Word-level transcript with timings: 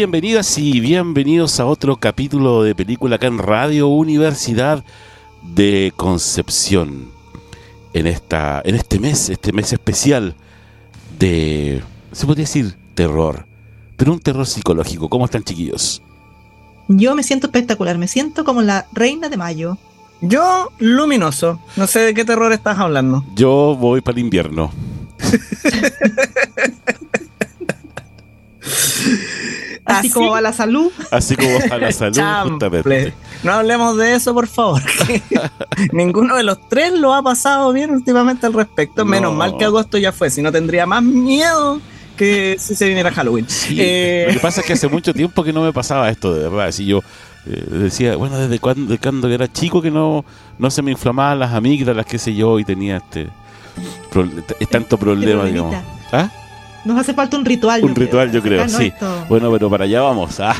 Bienvenidas 0.00 0.56
y 0.56 0.80
bienvenidos 0.80 1.60
a 1.60 1.66
otro 1.66 1.96
capítulo 1.96 2.62
de 2.62 2.74
película 2.74 3.16
acá 3.16 3.26
en 3.26 3.36
Radio 3.36 3.88
Universidad 3.88 4.82
de 5.42 5.92
Concepción. 5.94 7.10
En 7.92 8.06
esta 8.06 8.62
en 8.64 8.76
este 8.76 8.98
mes, 8.98 9.28
este 9.28 9.52
mes 9.52 9.74
especial 9.74 10.34
de 11.18 11.82
se 12.12 12.24
podría 12.24 12.44
decir 12.44 12.78
terror, 12.94 13.44
pero 13.98 14.14
un 14.14 14.20
terror 14.20 14.46
psicológico. 14.46 15.10
¿Cómo 15.10 15.26
están, 15.26 15.44
chiquillos? 15.44 16.00
Yo 16.88 17.14
me 17.14 17.22
siento 17.22 17.48
espectacular, 17.48 17.98
me 17.98 18.08
siento 18.08 18.42
como 18.42 18.62
la 18.62 18.86
reina 18.94 19.28
de 19.28 19.36
mayo. 19.36 19.76
Yo 20.22 20.72
luminoso. 20.78 21.60
No 21.76 21.86
sé 21.86 22.00
de 22.00 22.14
qué 22.14 22.24
terror 22.24 22.54
estás 22.54 22.78
hablando. 22.78 23.22
Yo 23.34 23.76
voy 23.78 24.00
para 24.00 24.16
el 24.16 24.24
invierno. 24.24 24.72
Así, 30.00 30.10
como 30.10 30.30
va 30.30 30.40
la 30.40 30.52
salud. 30.52 30.90
Así 31.10 31.36
como 31.36 31.50
va 31.70 31.78
la 31.78 31.92
salud, 31.92 32.22
justamente. 32.50 33.14
No 33.42 33.52
hablemos 33.52 33.96
de 33.96 34.14
eso, 34.14 34.34
por 34.34 34.46
favor. 34.46 34.82
Ninguno 35.92 36.36
de 36.36 36.42
los 36.42 36.68
tres 36.68 36.92
lo 36.92 37.14
ha 37.14 37.22
pasado 37.22 37.72
bien 37.72 37.90
últimamente 37.90 38.46
al 38.46 38.52
respecto. 38.52 39.04
Menos 39.04 39.34
mal 39.34 39.56
que 39.56 39.64
agosto 39.64 39.98
ya 39.98 40.12
fue, 40.12 40.30
si 40.30 40.42
no 40.42 40.52
tendría 40.52 40.86
más 40.86 41.02
miedo 41.02 41.80
que 42.20 42.56
si 42.58 42.74
se 42.74 42.86
viniera 42.86 43.10
Halloween. 43.10 43.46
Eh, 43.70 44.24
lo 44.28 44.34
que 44.34 44.40
pasa 44.40 44.60
es 44.60 44.66
que 44.66 44.74
hace 44.74 44.88
mucho 44.90 45.14
tiempo 45.14 45.42
que 45.42 45.54
no 45.54 45.62
me 45.62 45.72
pasaba 45.72 46.10
esto, 46.10 46.34
de 46.34 46.50
verdad. 46.50 46.70
Si 46.70 46.84
yo 46.84 47.00
eh, 47.46 47.64
decía, 47.70 48.14
bueno, 48.16 48.38
desde 48.38 48.58
cuando, 48.58 48.94
cuando 48.98 49.26
era 49.30 49.50
chico 49.50 49.80
que 49.80 49.90
no, 49.90 50.26
no 50.58 50.70
se 50.70 50.82
me 50.82 50.90
inflamaban 50.90 51.38
las 51.38 51.54
amígdalas, 51.54 52.04
qué 52.04 52.18
sé 52.18 52.34
yo, 52.34 52.58
y 52.58 52.64
tenía 52.64 52.98
este, 52.98 53.28
tanto 54.70 54.98
problema, 54.98 55.44
digamos. 55.46 55.76
¿Ah? 56.12 56.30
Nos 56.84 56.98
hace 56.98 57.12
falta 57.12 57.36
un 57.36 57.44
ritual. 57.44 57.84
Un 57.84 57.94
ritual, 57.94 58.32
yo 58.32 58.40
creo, 58.42 58.66
sí. 58.68 58.92
Bueno, 59.28 59.50
pero 59.52 59.68
para 59.68 59.84
allá 59.84 60.00
vamos. 60.00 60.40
Ah, 60.40 60.56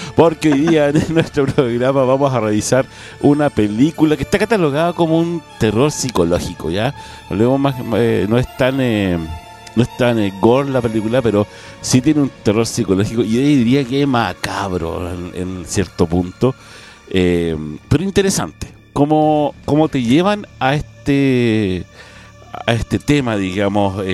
porque 0.16 0.52
hoy 0.52 0.60
día 0.60 0.88
en 0.88 1.02
nuestro 1.14 1.46
programa 1.46 2.04
vamos 2.04 2.32
a 2.32 2.40
revisar 2.40 2.86
una 3.20 3.50
película 3.50 4.16
que 4.16 4.24
está 4.24 4.38
catalogada 4.38 4.92
como 4.92 5.18
un 5.18 5.42
terror 5.58 5.92
psicológico, 5.92 6.70
¿ya? 6.70 6.94
Más, 7.30 7.76
eh, 7.94 8.26
no 8.28 8.38
es 8.38 8.56
tan... 8.56 8.80
Eh, 8.80 9.18
no 9.76 9.84
es 9.84 9.96
tan 9.96 10.18
eh, 10.18 10.32
gore 10.40 10.68
la 10.68 10.80
película, 10.80 11.22
pero 11.22 11.46
sí 11.80 12.00
tiene 12.00 12.22
un 12.22 12.30
terror 12.42 12.66
psicológico 12.66 13.22
y 13.22 13.34
yo 13.34 13.40
diría 13.40 13.84
que 13.84 14.04
macabro 14.04 15.08
en, 15.08 15.64
cierto 15.64 16.06
punto. 16.06 16.56
pero 17.08 18.02
interesante. 18.02 18.66
Cómo, 18.92 19.54
cómo 19.64 19.88
te 19.88 20.02
llevan 20.02 20.44
a 20.58 20.74
este 20.74 21.84
a 22.66 22.72
este 22.72 22.98
tema, 22.98 23.36
digamos, 23.36 24.04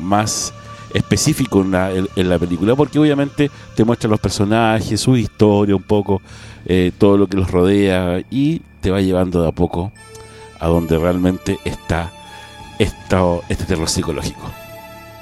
más 0.00 0.54
específico 0.94 1.60
en 1.60 1.72
la, 2.28 2.38
película, 2.38 2.74
porque 2.76 2.98
obviamente 2.98 3.50
te 3.74 3.84
muestra 3.84 4.08
los 4.08 4.20
personajes, 4.20 5.00
su 5.00 5.16
historia 5.16 5.74
un 5.74 5.82
poco, 5.82 6.22
eh, 6.64 6.92
todo 6.96 7.18
lo 7.18 7.26
que 7.26 7.36
los 7.36 7.50
rodea 7.50 8.22
y 8.30 8.62
te 8.80 8.90
va 8.90 9.00
llevando 9.00 9.42
de 9.42 9.48
a 9.48 9.52
poco 9.52 9.92
a 10.60 10.68
donde 10.68 10.96
realmente 10.96 11.58
está 11.64 12.12
esta, 12.78 13.20
este 13.48 13.64
terror 13.64 13.88
psicológico. 13.88 14.50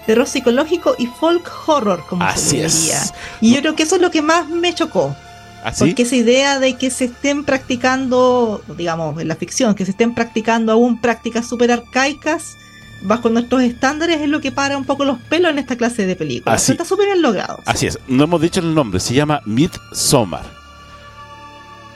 Terror 0.06 0.27
psicológico 0.27 0.94
y 0.99 1.06
folk 1.06 1.50
horror, 1.66 2.04
como 2.09 2.22
Así 2.22 2.60
se 2.60 2.69
diría. 2.69 3.00
Y 3.41 3.54
yo 3.54 3.60
creo 3.60 3.75
que 3.75 3.84
eso 3.84 3.97
es 3.97 4.03
lo 4.03 4.10
que 4.10 4.21
más 4.21 4.49
me 4.49 4.75
chocó. 4.75 5.16
¿Así? 5.65 5.84
¿Ah, 5.84 5.87
porque 5.87 6.03
esa 6.03 6.16
idea 6.16 6.59
de 6.59 6.75
que 6.75 6.91
se 6.91 7.04
estén 7.04 7.44
practicando, 7.44 8.62
digamos, 8.77 9.19
en 9.21 9.28
la 9.28 9.37
ficción, 9.37 9.75
que 9.75 9.84
se 9.84 9.93
estén 9.93 10.12
practicando 10.12 10.72
aún 10.72 11.00
prácticas 11.00 11.49
súper 11.49 11.71
arcaicas, 11.71 12.56
bajo 13.03 13.29
nuestros 13.29 13.63
estándares 13.63 14.21
es 14.21 14.29
lo 14.29 14.41
que 14.41 14.53
para 14.53 14.77
un 14.77 14.85
poco 14.85 15.05
los 15.05 15.19
pelos 15.19 15.51
en 15.51 15.59
esta 15.59 15.77
clase 15.77 16.07
de 16.07 16.17
películas. 16.17 16.69
Está 16.69 16.85
súper 16.85 17.07
bien 17.07 17.23
logrado. 17.23 17.61
Así 17.67 17.87
es, 17.87 17.99
no 18.09 18.25
hemos 18.25 18.41
dicho 18.41 18.61
el 18.61 18.75
nombre, 18.75 19.01
se 19.01 19.15
llama 19.15 19.41
Midsommar. 19.45 20.63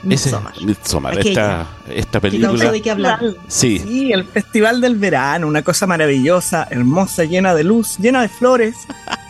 Midsommar. 0.03 0.53
Midsommar, 0.61 1.19
esta, 1.19 1.67
esta 1.89 2.19
película. 2.19 2.71
de 2.71 2.81
qué 2.81 2.91
hablar. 2.91 3.19
Sí. 3.47 3.79
sí, 3.79 4.11
el 4.11 4.25
Festival 4.25 4.79
del 4.79 4.95
Verano, 4.95 5.47
una 5.47 5.63
cosa 5.63 5.87
maravillosa, 5.87 6.67
hermosa, 6.69 7.23
llena 7.23 7.53
de 7.55 7.63
luz, 7.63 7.97
llena 7.97 8.21
de 8.21 8.29
flores. 8.29 8.75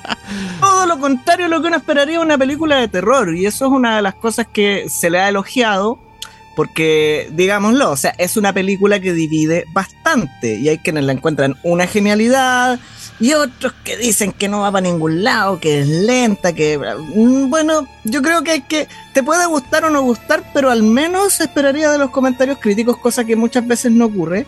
Todo 0.60 0.86
lo 0.86 1.00
contrario 1.00 1.46
a 1.46 1.50
lo 1.50 1.62
que 1.62 1.68
uno 1.68 1.78
esperaría 1.78 2.20
de 2.20 2.26
una 2.26 2.38
película 2.38 2.78
de 2.78 2.88
terror. 2.88 3.34
Y 3.36 3.46
eso 3.46 3.66
es 3.66 3.72
una 3.72 3.96
de 3.96 4.02
las 4.02 4.16
cosas 4.16 4.48
que 4.52 4.88
se 4.90 5.10
le 5.10 5.20
ha 5.20 5.30
elogiado 5.30 6.00
porque, 6.58 7.30
digámoslo, 7.34 7.92
o 7.92 7.96
sea, 7.96 8.16
es 8.18 8.36
una 8.36 8.52
película 8.52 9.00
que 9.00 9.14
divide 9.14 9.66
bastante 9.74 10.56
y 10.56 10.70
hay 10.70 10.80
quienes 10.80 11.04
la 11.04 11.12
encuentran 11.12 11.56
una 11.62 11.86
genialidad 11.86 12.80
y 13.20 13.34
otros 13.34 13.74
que 13.84 13.96
dicen 13.96 14.32
que 14.32 14.48
no 14.48 14.62
va 14.62 14.72
para 14.72 14.82
ningún 14.82 15.24
lado, 15.24 15.60
que 15.60 15.82
es 15.82 15.88
lenta, 15.88 16.54
que... 16.54 16.80
Mm, 16.80 17.52
bueno, 17.52 17.88
yo 18.06 18.24
creo 18.24 18.42
que 18.42 18.54
hay 18.54 18.62
que... 18.62 18.88
Te 19.14 19.22
puede 19.22 19.46
gustar 19.46 19.86
o 19.86 19.92
no 19.92 20.02
gustar, 20.02 20.50
pero 20.52 20.72
al 20.72 20.82
menos 20.82 21.40
esperaría 21.42 21.92
de 21.92 22.00
los 22.00 22.10
comentarios 22.10 22.58
críticos, 22.58 22.98
cosa 22.98 23.24
que 23.24 23.36
muchas 23.36 23.68
veces 23.68 23.92
no 23.92 24.06
ocurre, 24.06 24.48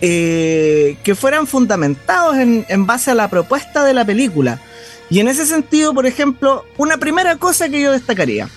eh, 0.00 0.96
que 1.04 1.14
fueran 1.14 1.46
fundamentados 1.46 2.38
en, 2.38 2.66
en 2.68 2.86
base 2.86 3.12
a 3.12 3.14
la 3.14 3.30
propuesta 3.30 3.84
de 3.84 3.94
la 3.94 4.04
película. 4.04 4.60
Y 5.10 5.20
en 5.20 5.28
ese 5.28 5.46
sentido, 5.46 5.94
por 5.94 6.06
ejemplo, 6.06 6.64
una 6.76 6.96
primera 6.96 7.36
cosa 7.36 7.68
que 7.68 7.80
yo 7.80 7.92
destacaría 7.92 8.48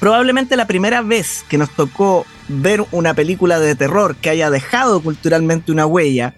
probablemente 0.00 0.56
la 0.56 0.66
primera 0.66 1.02
vez 1.02 1.44
que 1.48 1.58
nos 1.58 1.70
tocó 1.70 2.26
ver 2.48 2.84
una 2.92 3.14
película 3.14 3.58
de 3.58 3.74
terror 3.74 4.16
que 4.16 4.30
haya 4.30 4.50
dejado 4.50 5.02
culturalmente 5.02 5.72
una 5.72 5.86
huella 5.86 6.34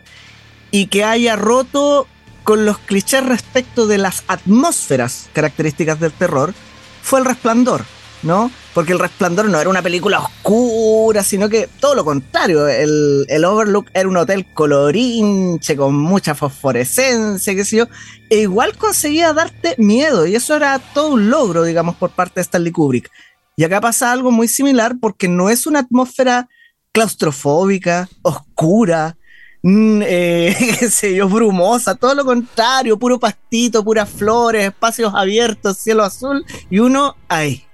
y 0.70 0.86
que 0.86 1.04
haya 1.04 1.36
roto 1.36 2.06
con 2.44 2.64
los 2.64 2.78
clichés 2.78 3.24
respecto 3.24 3.86
de 3.86 3.98
las 3.98 4.22
atmósferas 4.28 5.28
características 5.32 5.98
del 5.98 6.12
terror 6.12 6.54
fue 7.02 7.18
El 7.20 7.24
Resplandor, 7.24 7.84
¿no? 8.22 8.50
Porque 8.74 8.92
El 8.92 8.98
Resplandor 8.98 9.48
no 9.48 9.60
era 9.60 9.70
una 9.70 9.82
película 9.82 10.20
oscura, 10.20 11.22
sino 11.22 11.48
que 11.48 11.68
todo 11.80 11.94
lo 11.94 12.04
contrario. 12.04 12.68
El, 12.68 13.44
Overlook 13.44 13.88
era 13.94 14.08
un 14.08 14.16
hotel 14.16 14.46
colorinche 14.52 15.76
con 15.76 15.96
mucha 15.96 16.34
fosforescencia, 16.34 17.54
qué 17.54 17.64
sé 17.64 17.78
yo. 17.78 17.86
E 18.28 18.42
igual 18.42 18.76
conseguía 18.76 19.32
darte 19.32 19.74
miedo, 19.78 20.26
y 20.26 20.34
eso 20.34 20.54
era 20.54 20.78
todo 20.78 21.10
un 21.10 21.30
logro, 21.30 21.64
digamos, 21.64 21.96
por 21.96 22.10
parte 22.10 22.34
de 22.34 22.42
Stanley 22.42 22.72
Kubrick. 22.72 23.10
Y 23.56 23.64
acá 23.64 23.80
pasa 23.80 24.12
algo 24.12 24.30
muy 24.30 24.48
similar 24.48 24.96
porque 25.00 25.28
no 25.28 25.48
es 25.48 25.66
una 25.66 25.80
atmósfera 25.80 26.46
claustrofóbica, 26.92 28.06
oscura, 28.20 29.16
mm, 29.62 30.02
eh, 30.04 30.56
qué 30.78 30.90
sé 30.90 31.14
yo, 31.16 31.26
brumosa, 31.26 31.94
todo 31.94 32.14
lo 32.14 32.24
contrario, 32.26 32.98
puro 32.98 33.18
pastito, 33.18 33.82
puras 33.82 34.10
flores, 34.10 34.66
espacios 34.66 35.14
abiertos, 35.14 35.78
cielo 35.78 36.04
azul, 36.04 36.44
y 36.68 36.80
uno 36.80 37.16
ahí. 37.28 37.64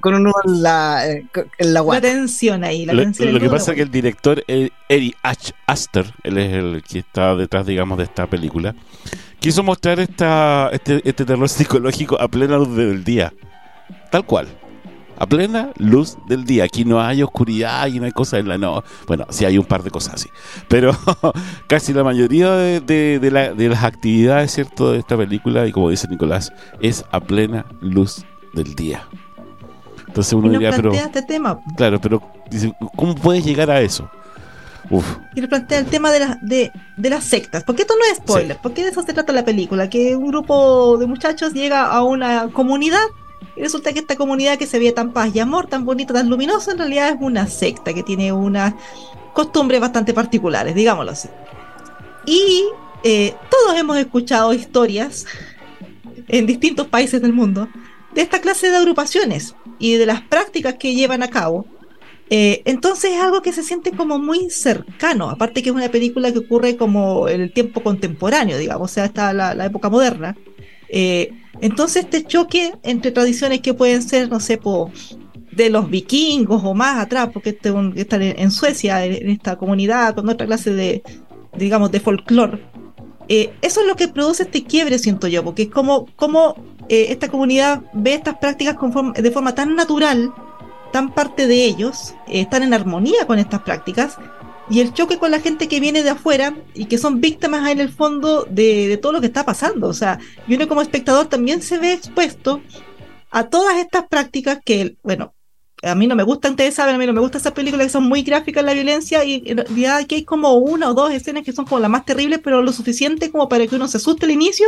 con 0.00 0.14
uno 0.14 0.32
en 0.44 0.62
la, 0.62 1.08
eh, 1.08 1.24
en 1.58 1.74
la, 1.74 1.82
la 1.82 2.00
tensión 2.00 2.64
ahí. 2.64 2.84
La 2.84 2.92
lo, 2.92 3.02
tensión 3.02 3.32
lo 3.32 3.38
que 3.38 3.50
pasa 3.50 3.70
es 3.70 3.76
que 3.76 3.82
el 3.82 3.92
director, 3.92 4.42
Eddie 4.48 5.14
H. 5.22 5.52
Aster, 5.68 6.12
él 6.24 6.38
es 6.38 6.52
el 6.54 6.82
que 6.82 6.98
está 6.98 7.36
detrás, 7.36 7.66
digamos, 7.66 7.98
de 7.98 8.04
esta 8.04 8.26
película, 8.26 8.74
quiso 9.38 9.62
mostrar 9.62 10.00
esta, 10.00 10.70
este, 10.72 11.00
este 11.08 11.24
terror 11.24 11.48
psicológico 11.48 12.20
a 12.20 12.26
plena 12.26 12.56
luz 12.56 12.76
del 12.76 13.04
día. 13.04 13.32
Tal 14.10 14.24
cual 14.24 14.48
a 15.18 15.26
plena 15.26 15.70
luz 15.78 16.16
del 16.26 16.44
día. 16.44 16.64
Aquí 16.64 16.84
no 16.84 17.00
hay 17.00 17.22
oscuridad 17.22 17.86
y 17.88 17.98
no 17.98 18.06
hay 18.06 18.12
cosas 18.12 18.40
en 18.40 18.48
la 18.48 18.56
no. 18.56 18.82
Bueno, 19.06 19.26
sí 19.30 19.44
hay 19.44 19.58
un 19.58 19.64
par 19.64 19.82
de 19.82 19.90
cosas 19.90 20.14
así, 20.14 20.30
pero 20.68 20.96
casi 21.66 21.92
la 21.92 22.04
mayoría 22.04 22.52
de, 22.52 23.68
las 23.70 23.84
actividades, 23.84 24.52
cierto, 24.52 24.92
de 24.92 24.98
esta 24.98 25.16
película 25.16 25.66
y 25.66 25.72
como 25.72 25.90
dice 25.90 26.08
Nicolás, 26.08 26.52
es 26.80 27.04
a 27.10 27.20
plena 27.20 27.66
luz 27.80 28.24
del 28.54 28.74
día. 28.74 29.06
Entonces 30.06 30.32
uno 30.32 30.48
diría, 30.48 30.70
pero 30.70 30.92
este 30.92 31.22
tema. 31.22 31.58
claro, 31.76 32.00
pero 32.00 32.22
¿cómo 32.96 33.14
puedes 33.14 33.44
llegar 33.44 33.70
a 33.70 33.80
eso? 33.80 34.08
Uf. 34.90 35.18
Quiero 35.34 35.48
plantear 35.48 35.84
el 35.84 35.90
tema 35.90 36.10
de, 36.10 36.20
la, 36.20 36.38
de, 36.40 36.72
de, 36.96 37.10
las 37.10 37.24
sectas, 37.24 37.62
porque 37.64 37.82
esto 37.82 37.94
no 37.94 38.10
es 38.10 38.16
spoiler, 38.18 38.56
porque 38.62 38.84
de 38.84 38.90
eso 38.90 39.02
se 39.02 39.12
trata 39.12 39.34
la 39.34 39.44
película, 39.44 39.90
que 39.90 40.16
un 40.16 40.28
grupo 40.28 40.96
de 40.96 41.06
muchachos 41.06 41.52
llega 41.52 41.86
a 41.86 42.02
una 42.02 42.48
comunidad 42.48 43.02
y 43.56 43.60
resulta 43.60 43.92
que 43.92 44.00
esta 44.00 44.16
comunidad 44.16 44.58
que 44.58 44.66
se 44.66 44.78
ve 44.78 44.92
tan 44.92 45.12
paz 45.12 45.34
y 45.34 45.40
amor, 45.40 45.66
tan 45.66 45.84
bonita, 45.84 46.14
tan 46.14 46.28
luminosa, 46.28 46.72
en 46.72 46.78
realidad 46.78 47.10
es 47.10 47.16
una 47.20 47.46
secta 47.46 47.92
que 47.92 48.02
tiene 48.02 48.32
unas 48.32 48.74
costumbres 49.32 49.80
bastante 49.80 50.14
particulares, 50.14 50.74
digámoslo 50.74 51.12
así. 51.12 51.28
Y 52.26 52.64
eh, 53.04 53.34
todos 53.50 53.78
hemos 53.78 53.96
escuchado 53.96 54.52
historias 54.52 55.26
en 56.28 56.46
distintos 56.46 56.86
países 56.86 57.22
del 57.22 57.32
mundo 57.32 57.68
de 58.14 58.22
esta 58.22 58.40
clase 58.40 58.70
de 58.70 58.76
agrupaciones 58.76 59.54
y 59.78 59.94
de 59.94 60.06
las 60.06 60.20
prácticas 60.22 60.74
que 60.74 60.94
llevan 60.94 61.22
a 61.22 61.28
cabo 61.28 61.66
eh, 62.30 62.62
entonces 62.66 63.12
es 63.12 63.20
algo 63.20 63.40
que 63.40 63.52
se 63.52 63.62
siente 63.62 63.92
como 63.92 64.18
muy 64.18 64.50
cercano, 64.50 65.30
aparte 65.30 65.62
que 65.62 65.70
es 65.70 65.74
una 65.74 65.88
película 65.88 66.30
que 66.30 66.40
ocurre 66.40 66.76
como 66.76 67.28
en 67.28 67.40
el 67.40 67.52
tiempo 67.52 67.82
contemporáneo, 67.82 68.58
digamos, 68.58 68.90
o 68.90 68.94
sea, 68.94 69.06
está 69.06 69.32
la, 69.32 69.64
época 69.64 69.88
moderna. 69.88 70.36
Eh, 70.88 71.30
entonces 71.60 72.04
este 72.04 72.24
choque 72.24 72.74
entre 72.82 73.10
tradiciones 73.10 73.60
que 73.60 73.74
pueden 73.74 74.02
ser, 74.02 74.28
no 74.28 74.40
sé, 74.40 74.60
de 75.52 75.70
los 75.70 75.90
vikingos 75.90 76.62
o 76.64 76.74
más 76.74 76.98
atrás, 76.98 77.30
porque 77.32 77.50
este, 77.50 77.72
están 77.96 78.22
en, 78.22 78.50
Suecia, 78.50 79.04
en, 79.04 79.30
esta 79.30 79.56
comunidad, 79.56 80.14
con 80.14 80.28
otra 80.28 80.46
clase 80.46 80.72
de, 80.72 81.02
digamos, 81.56 81.90
de 81.90 82.00
folclore. 82.00 82.62
Eh, 83.28 83.50
eso 83.60 83.80
es 83.82 83.86
lo 83.86 83.96
que 83.96 84.08
produce 84.08 84.44
este 84.44 84.64
quiebre, 84.64 84.98
siento 84.98 85.26
yo, 85.26 85.44
porque 85.44 85.62
es 85.62 85.68
como, 85.68 86.06
como 86.16 86.54
esta 86.88 87.28
comunidad 87.28 87.82
ve 87.92 88.14
estas 88.14 88.38
prácticas 88.38 88.76
de 89.14 89.30
forma 89.30 89.54
tan 89.54 89.74
natural, 89.74 90.32
tan 90.92 91.12
parte 91.12 91.46
de 91.46 91.64
ellos, 91.64 92.14
eh, 92.26 92.40
están 92.40 92.62
en 92.62 92.74
armonía 92.74 93.26
con 93.26 93.38
estas 93.38 93.62
prácticas, 93.62 94.16
y 94.70 94.80
el 94.80 94.92
choque 94.92 95.18
con 95.18 95.30
la 95.30 95.40
gente 95.40 95.68
que 95.68 95.80
viene 95.80 96.02
de 96.02 96.10
afuera 96.10 96.54
y 96.74 96.86
que 96.86 96.98
son 96.98 97.20
víctimas 97.20 97.70
en 97.70 97.80
el 97.80 97.88
fondo 97.88 98.46
de, 98.50 98.98
todo 99.00 99.12
lo 99.12 99.20
que 99.20 99.26
está 99.26 99.44
pasando. 99.44 99.88
O 99.88 99.94
sea, 99.94 100.18
y 100.46 100.54
uno 100.54 100.68
como 100.68 100.82
espectador 100.82 101.26
también 101.26 101.62
se 101.62 101.78
ve 101.78 101.92
expuesto 101.92 102.60
a 103.30 103.44
todas 103.44 103.76
estas 103.76 104.06
prácticas 104.08 104.58
que, 104.64 104.96
bueno, 105.02 105.34
a 105.82 105.94
mí 105.94 106.06
no 106.06 106.16
me 106.16 106.24
gustan, 106.24 106.52
ustedes 106.52 106.74
saben, 106.74 106.96
a 106.96 106.98
mí 106.98 107.06
no 107.06 107.12
me 107.12 107.20
gustan 107.20 107.40
esas 107.40 107.52
películas 107.52 107.86
que 107.86 107.92
son 107.92 108.04
muy 108.04 108.22
gráficas 108.22 108.60
en 108.60 108.66
la 108.66 108.72
violencia 108.72 109.24
y 109.24 109.42
en 109.46 109.58
realidad 109.58 109.98
aquí 109.98 110.16
hay 110.16 110.24
como 110.24 110.54
una 110.54 110.90
o 110.90 110.94
dos 110.94 111.12
escenas 111.12 111.44
que 111.44 111.52
son 111.52 111.66
como 111.66 111.80
las 111.80 111.90
más 111.90 112.04
terribles, 112.04 112.40
pero 112.42 112.62
lo 112.62 112.72
suficiente 112.72 113.30
como 113.30 113.48
para 113.48 113.66
que 113.66 113.76
uno 113.76 113.86
se 113.86 113.98
asuste 113.98 114.26
al 114.26 114.32
inicio 114.32 114.66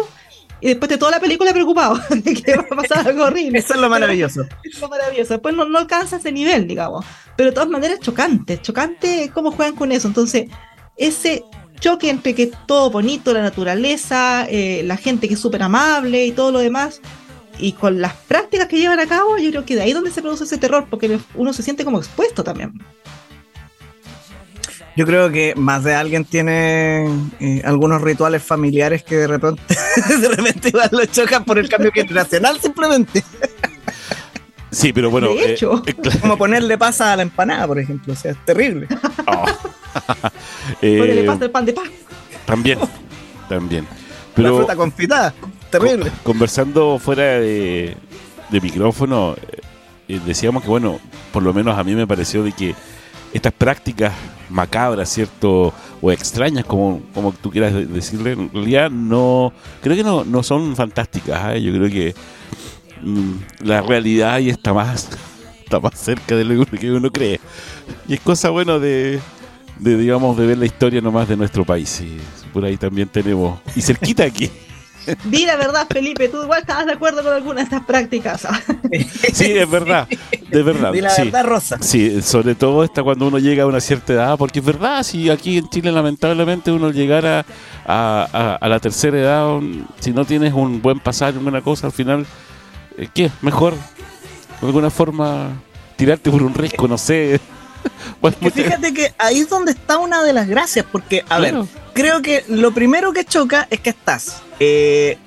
y 0.60 0.68
después 0.68 0.88
de 0.88 0.98
toda 0.98 1.12
la 1.12 1.20
película 1.20 1.52
preocupado 1.52 1.98
de 2.10 2.34
que 2.34 2.56
va 2.56 2.66
a 2.70 2.76
pasar 2.76 3.08
algo 3.08 3.24
horrible. 3.24 3.58
Eso 3.58 3.74
es 3.74 3.80
lo 3.80 3.88
maravilloso. 3.88 4.46
es 4.62 4.80
lo 4.80 4.88
maravilloso. 4.88 5.34
Después 5.34 5.54
no, 5.54 5.64
no 5.64 5.78
alcanza 5.78 6.16
ese 6.16 6.32
nivel, 6.32 6.66
digamos. 6.66 7.04
Pero 7.36 7.50
de 7.50 7.54
todas 7.54 7.68
maneras 7.68 8.00
chocante, 8.00 8.60
chocante 8.60 9.30
cómo 9.32 9.52
juegan 9.52 9.74
con 9.74 9.92
eso. 9.92 10.08
Entonces, 10.08 10.48
ese 10.96 11.44
choque 11.80 12.10
entre 12.10 12.34
que 12.34 12.44
es 12.44 12.50
todo 12.66 12.90
bonito, 12.90 13.32
la 13.32 13.42
naturaleza, 13.42 14.46
eh, 14.48 14.82
la 14.84 14.96
gente 14.96 15.28
que 15.28 15.34
es 15.34 15.40
súper 15.40 15.62
amable 15.62 16.26
y 16.26 16.32
todo 16.32 16.52
lo 16.52 16.58
demás, 16.58 17.00
y 17.58 17.72
con 17.72 18.00
las 18.00 18.14
prácticas 18.14 18.68
que 18.68 18.78
llevan 18.78 19.00
a 19.00 19.06
cabo, 19.06 19.38
yo 19.38 19.50
creo 19.50 19.64
que 19.64 19.76
de 19.76 19.82
ahí 19.82 19.92
donde 19.92 20.10
se 20.10 20.22
produce 20.22 20.44
ese 20.44 20.58
terror, 20.58 20.86
porque 20.88 21.18
uno 21.34 21.52
se 21.52 21.62
siente 21.62 21.84
como 21.84 21.98
expuesto 21.98 22.44
también. 22.44 22.72
Yo 24.96 25.06
creo 25.06 25.30
que 25.30 25.54
más 25.56 25.84
de 25.84 25.94
alguien 25.94 26.24
tiene 26.24 27.06
eh, 27.38 27.62
algunos 27.64 28.02
rituales 28.02 28.42
familiares 28.42 29.02
que 29.02 29.16
de 29.16 29.26
repente, 29.26 29.62
de 30.20 30.28
repente 30.28 30.68
igual 30.68 30.88
lo 30.92 31.04
chocan 31.06 31.44
por 31.44 31.58
el 31.58 31.68
cambio 31.68 31.92
generacional 31.92 32.60
simplemente. 32.60 33.22
Sí, 34.70 34.92
pero 34.92 35.10
bueno. 35.10 35.28
De 35.34 35.52
hecho. 35.52 35.82
Eh, 35.86 35.94
como 36.20 36.36
ponerle 36.36 36.78
pasa 36.78 37.12
a 37.12 37.16
la 37.16 37.22
empanada, 37.22 37.66
por 37.66 37.78
ejemplo. 37.78 38.12
O 38.12 38.16
sea, 38.16 38.32
es 38.32 38.44
terrible. 38.44 38.86
Oh. 39.26 39.44
ponerle 40.80 41.24
pasa 41.24 41.44
al 41.44 41.50
pan 41.50 41.64
de 41.66 41.72
pan. 41.72 41.84
También, 42.46 42.78
también. 43.48 43.86
Pero, 44.34 44.50
la 44.50 44.56
fruta 44.56 44.76
confitada, 44.76 45.34
terrible. 45.70 46.10
conversando 46.22 46.98
fuera 46.98 47.22
de, 47.40 47.96
de 48.48 48.60
micrófono, 48.60 49.36
eh, 50.08 50.20
decíamos 50.24 50.62
que, 50.62 50.68
bueno, 50.68 51.00
por 51.32 51.42
lo 51.42 51.52
menos 51.52 51.78
a 51.78 51.84
mí 51.84 51.94
me 51.94 52.06
pareció 52.06 52.42
de 52.42 52.52
que 52.52 52.74
estas 53.32 53.52
prácticas 53.52 54.12
macabras, 54.50 55.08
¿cierto? 55.08 55.72
O 56.00 56.12
extrañas, 56.12 56.64
como, 56.64 57.02
como 57.14 57.32
tú 57.32 57.50
quieras 57.50 57.72
decirle, 57.88 58.32
en 58.32 58.50
realidad 58.52 58.90
no, 58.90 59.52
creo 59.82 59.96
que 59.96 60.04
no, 60.04 60.24
no 60.24 60.42
son 60.42 60.76
fantásticas. 60.76 61.56
¿eh? 61.56 61.62
Yo 61.62 61.72
creo 61.72 61.88
que 61.88 62.14
mm, 63.02 63.64
la 63.64 63.80
realidad 63.82 64.34
ahí 64.34 64.50
está 64.50 64.72
más, 64.72 65.08
está 65.64 65.80
más 65.80 65.98
cerca 65.98 66.36
de 66.36 66.44
lo 66.44 66.66
que 66.66 66.90
uno 66.90 67.10
cree. 67.10 67.40
Y 68.08 68.14
es 68.14 68.20
cosa 68.20 68.50
bueno 68.50 68.78
de, 68.78 69.20
de 69.78 69.96
digamos, 69.96 70.36
de 70.36 70.46
ver 70.46 70.58
la 70.58 70.66
historia 70.66 71.00
nomás 71.00 71.28
de 71.28 71.36
nuestro 71.36 71.64
país. 71.64 72.02
Por 72.52 72.64
ahí 72.64 72.76
también 72.76 73.08
tenemos, 73.08 73.60
y 73.76 73.80
cerquita 73.80 74.24
aquí. 74.24 74.50
Di 75.24 75.46
la 75.46 75.56
verdad, 75.56 75.86
Felipe, 75.90 76.28
tú 76.28 76.42
igual 76.42 76.60
estabas 76.60 76.86
de 76.86 76.92
acuerdo 76.92 77.22
con 77.22 77.32
alguna 77.32 77.56
de 77.56 77.62
estas 77.64 77.84
prácticas. 77.84 78.46
sí, 79.32 79.52
es 79.52 79.70
verdad, 79.70 80.08
de 80.50 80.62
verdad. 80.62 80.92
Di 80.92 81.00
la 81.00 81.14
verdad, 81.14 81.44
Rosa. 81.44 81.78
Sí, 81.80 82.22
sobre 82.22 82.54
todo 82.54 82.84
está 82.84 83.02
cuando 83.02 83.26
uno 83.26 83.38
llega 83.38 83.64
a 83.64 83.66
una 83.66 83.80
cierta 83.80 84.12
edad, 84.12 84.38
porque 84.38 84.60
es 84.60 84.64
verdad, 84.64 85.02
si 85.02 85.30
aquí 85.30 85.58
en 85.58 85.68
Chile 85.68 85.92
lamentablemente 85.92 86.70
uno 86.70 86.90
llegara 86.90 87.44
a, 87.86 88.58
a, 88.60 88.68
la 88.68 88.80
tercera 88.80 89.18
edad, 89.18 89.60
si 89.98 90.12
no 90.12 90.24
tienes 90.24 90.52
un 90.52 90.80
buen 90.82 91.00
pasar, 91.00 91.36
una 91.38 91.62
cosa, 91.62 91.86
al 91.86 91.92
final, 91.92 92.26
eh, 92.96 93.08
¿qué? 93.12 93.30
Mejor, 93.42 93.74
de 94.60 94.66
alguna 94.66 94.90
forma, 94.90 95.50
tirarte 95.96 96.30
por 96.30 96.42
un 96.42 96.54
riesgo, 96.54 96.88
no 96.88 96.98
sé. 96.98 97.40
fíjate 98.54 98.92
que 98.94 99.12
ahí 99.18 99.40
es 99.40 99.48
donde 99.48 99.72
está 99.72 99.98
una 99.98 100.22
de 100.22 100.32
las 100.32 100.48
gracias, 100.48 100.86
porque, 100.90 101.24
a 101.28 101.38
ver, 101.38 101.54
creo 101.92 102.22
que 102.22 102.44
lo 102.48 102.72
primero 102.72 103.12
que 103.12 103.24
choca 103.24 103.66
es 103.70 103.80
que 103.80 103.90
estás 103.90 104.42
eh, 104.58 105.18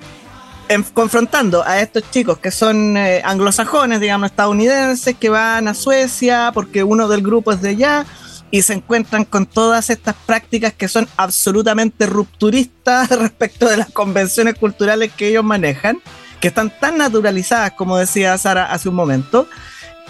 confrontando 0.92 1.62
a 1.64 1.80
estos 1.80 2.10
chicos 2.10 2.38
que 2.38 2.50
son 2.50 2.96
eh, 2.96 3.20
anglosajones, 3.24 4.00
digamos, 4.00 4.30
estadounidenses, 4.30 5.16
que 5.16 5.28
van 5.28 5.68
a 5.68 5.74
Suecia 5.74 6.50
porque 6.54 6.82
uno 6.82 7.08
del 7.08 7.22
grupo 7.22 7.52
es 7.52 7.60
de 7.60 7.70
allá 7.70 8.06
y 8.50 8.62
se 8.62 8.74
encuentran 8.74 9.24
con 9.24 9.46
todas 9.46 9.90
estas 9.90 10.14
prácticas 10.26 10.72
que 10.72 10.86
son 10.88 11.08
absolutamente 11.16 12.06
rupturistas 12.06 13.10
respecto 13.18 13.68
de 13.68 13.76
las 13.76 13.90
convenciones 13.90 14.54
culturales 14.54 15.12
que 15.12 15.28
ellos 15.28 15.44
manejan, 15.44 16.00
que 16.40 16.48
están 16.48 16.72
tan 16.78 16.98
naturalizadas, 16.98 17.72
como 17.72 17.96
decía 17.96 18.38
Sara 18.38 18.72
hace 18.72 18.88
un 18.88 18.94
momento. 18.94 19.48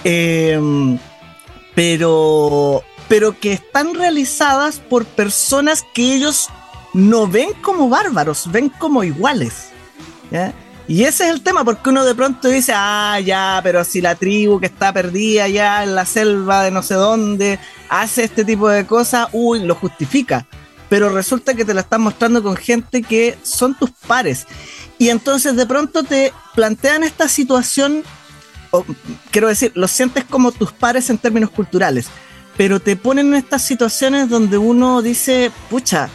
Eh, 0.05 0.99
pero, 1.75 2.83
pero 3.09 3.39
que 3.39 3.53
están 3.53 3.95
realizadas 3.95 4.79
por 4.79 5.05
personas 5.05 5.85
que 5.95 6.15
ellos 6.15 6.49
no 6.93 7.27
ven 7.27 7.53
como 7.61 7.89
bárbaros, 7.89 8.51
ven 8.51 8.69
como 8.69 9.05
iguales. 9.05 9.69
Y 10.87 11.05
ese 11.05 11.25
es 11.25 11.31
el 11.31 11.43
tema, 11.43 11.65
porque 11.65 11.91
uno 11.91 12.05
de 12.05 12.15
pronto 12.15 12.49
dice, 12.49 12.73
ah, 12.75 13.19
ya, 13.21 13.61
pero 13.63 13.85
si 13.85 14.01
la 14.01 14.15
tribu 14.15 14.61
que 14.61 14.67
está 14.67 14.93
perdida 14.93 15.49
ya 15.49 15.83
en 15.83 15.95
la 15.95 16.05
selva 16.05 16.63
de 16.63 16.71
no 16.71 16.83
sé 16.83 16.95
dónde 16.95 17.59
hace 17.89 18.25
este 18.25 18.45
tipo 18.45 18.69
de 18.69 18.87
cosas, 18.87 19.29
uy, 19.33 19.61
lo 19.61 19.75
justifica. 19.75 20.47
Pero 20.91 21.09
resulta 21.09 21.55
que 21.55 21.65
te 21.65 21.73
la 21.73 21.81
están 21.81 22.03
mostrando 22.03 22.43
con 22.43 22.57
gente 22.57 23.03
que 23.03 23.39
son 23.43 23.75
tus 23.77 23.91
pares. 24.07 24.47
Y 24.99 25.09
entonces 25.09 25.57
de 25.57 25.67
pronto 25.67 26.05
te 26.05 26.33
plantean 26.55 27.03
esta 27.03 27.29
situación 27.29 28.05
quiero 29.31 29.49
decir, 29.49 29.73
lo 29.75 29.87
sientes 29.87 30.25
como 30.25 30.53
tus 30.53 30.73
pares 30.73 31.11
en 31.11 31.19
términos 31.19 31.51
culturales, 31.51 32.07
pero 32.57 32.81
te 32.81 32.97
ponen 32.97 33.29
en 33.29 33.35
estas 33.35 33.63
situaciones 33.63 34.29
donde 34.29 34.59
uno 34.59 35.03
dice, 35.03 35.51
pucha, 35.71 36.09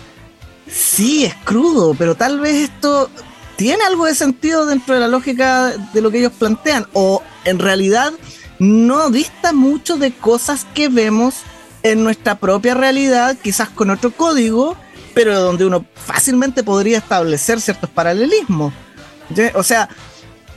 sí, 0.68 1.26
es 1.26 1.36
crudo, 1.44 1.94
pero 1.98 2.16
tal 2.16 2.40
vez 2.40 2.70
esto 2.70 3.10
tiene 3.56 3.84
algo 3.84 4.06
de 4.06 4.16
sentido 4.16 4.66
dentro 4.66 4.94
de 4.94 5.02
la 5.02 5.08
lógica 5.08 5.74
de 5.94 6.02
lo 6.02 6.12
que 6.12 6.20
ellos 6.20 6.34
plantean, 6.38 6.88
o 6.94 7.22
en 7.46 7.60
realidad 7.60 8.14
no 8.58 9.10
dista 9.10 9.54
mucho 9.54 9.98
de 9.98 10.12
cosas 10.12 10.66
que 10.74 10.90
vemos 10.90 11.36
en 11.84 12.04
nuestra 12.04 12.36
propia 12.36 12.74
realidad, 12.74 13.38
quizás 13.42 13.70
con 13.70 13.90
otro 13.90 14.12
código, 14.12 14.76
pero 15.14 15.40
donde 15.40 15.66
uno 15.66 15.86
fácilmente 15.96 16.64
podría 16.64 16.98
establecer 16.98 17.62
ciertos 17.62 17.90
paralelismos. 17.90 18.74
O 19.54 19.64
sea, 19.64 19.90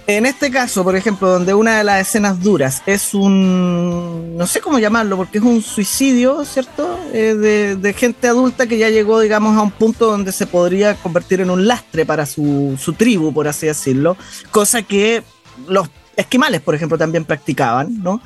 en 0.06 0.26
este 0.26 0.50
caso, 0.50 0.82
por 0.84 0.96
ejemplo, 0.96 1.28
donde 1.28 1.54
una 1.54 1.78
de 1.78 1.84
las 1.84 2.00
escenas 2.00 2.40
duras 2.42 2.82
es 2.86 3.14
un, 3.14 4.36
no 4.36 4.46
sé 4.46 4.60
cómo 4.60 4.78
llamarlo, 4.78 5.16
porque 5.16 5.38
es 5.38 5.44
un 5.44 5.62
suicidio, 5.62 6.44
¿cierto? 6.44 6.98
Eh, 7.12 7.76
de, 7.80 7.92
gente 7.92 8.28
adulta 8.28 8.66
que 8.66 8.78
ya 8.78 8.90
llegó, 8.90 9.20
digamos, 9.20 9.56
a 9.56 9.62
un 9.62 9.70
punto 9.70 10.06
donde 10.06 10.32
se 10.32 10.46
podría 10.46 10.94
convertir 10.94 11.40
en 11.40 11.50
un 11.50 11.66
lastre 11.66 12.04
para 12.04 12.26
su, 12.26 12.78
su 12.80 12.94
tribu, 12.94 13.32
por 13.32 13.48
así 13.48 13.66
decirlo, 13.66 14.16
cosa 14.50 14.82
que 14.82 15.22
los 15.68 15.88
esquimales, 16.16 16.60
por 16.60 16.74
ejemplo, 16.74 16.98
también 16.98 17.24
practicaban, 17.24 18.02
¿no? 18.02 18.20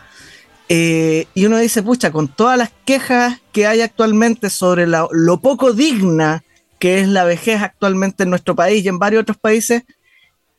Eh, 0.68 1.26
y 1.35 1.47
uno 1.47 1.59
dice, 1.59 1.83
pucha, 1.83 2.11
con 2.11 2.28
todas 2.28 2.59
las 2.59 2.73
quejas 2.85 3.40
que 3.52 3.66
hay 3.66 3.83
actualmente 3.83 4.50
sobre 4.50 4.87
lo 4.87 5.40
poco 5.40 5.73
digna 5.73 6.42
que 6.78 7.00
es 7.00 7.09
la 7.09 7.25
vejez 7.25 7.62
actualmente 7.62 8.25
en 8.25 8.30
nuestro 8.30 8.54
país 8.54 8.85
y 8.85 8.88
en 8.88 8.99
varios 8.99 9.23
otros 9.23 9.38
países, 9.38 9.85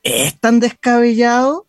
es 0.08 0.40
tan 0.40 0.60
descabellado 0.60 1.68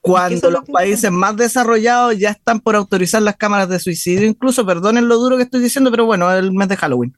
cuando 0.00 0.50
los 0.50 0.64
países 0.64 1.10
más 1.10 1.34
desarrollados 1.36 2.18
ya 2.18 2.30
están 2.30 2.60
por 2.60 2.76
autorizar 2.76 3.22
las 3.22 3.36
cámaras 3.36 3.70
de 3.70 3.80
suicidio. 3.80 4.26
Incluso, 4.26 4.66
perdonen 4.66 5.08
lo 5.08 5.16
duro 5.16 5.38
que 5.38 5.44
estoy 5.44 5.62
diciendo, 5.62 5.90
pero 5.90 6.04
bueno, 6.04 6.30
el 6.30 6.52
mes 6.52 6.68
de 6.68 6.76
Halloween. 6.76 7.14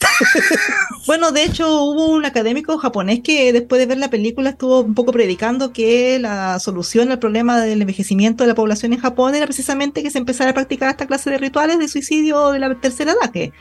bueno, 1.06 1.32
de 1.32 1.44
hecho 1.44 1.82
hubo 1.82 2.06
un 2.06 2.24
académico 2.24 2.78
japonés 2.78 3.20
que 3.20 3.52
después 3.52 3.80
de 3.80 3.86
ver 3.86 3.98
la 3.98 4.10
película 4.10 4.50
estuvo 4.50 4.80
un 4.80 4.94
poco 4.94 5.12
predicando 5.12 5.72
que 5.72 6.18
la 6.18 6.58
solución 6.58 7.10
al 7.10 7.18
problema 7.18 7.60
del 7.60 7.82
envejecimiento 7.82 8.44
de 8.44 8.48
la 8.48 8.54
población 8.54 8.92
en 8.92 9.00
Japón 9.00 9.34
era 9.34 9.46
precisamente 9.46 10.02
que 10.02 10.10
se 10.10 10.18
empezara 10.18 10.52
a 10.52 10.54
practicar 10.54 10.90
esta 10.90 11.06
clase 11.06 11.30
de 11.30 11.38
rituales 11.38 11.78
de 11.78 11.88
suicidio 11.88 12.50
de 12.50 12.60
la 12.60 12.74
tercera 12.76 13.12
edad, 13.12 13.30
que 13.30 13.52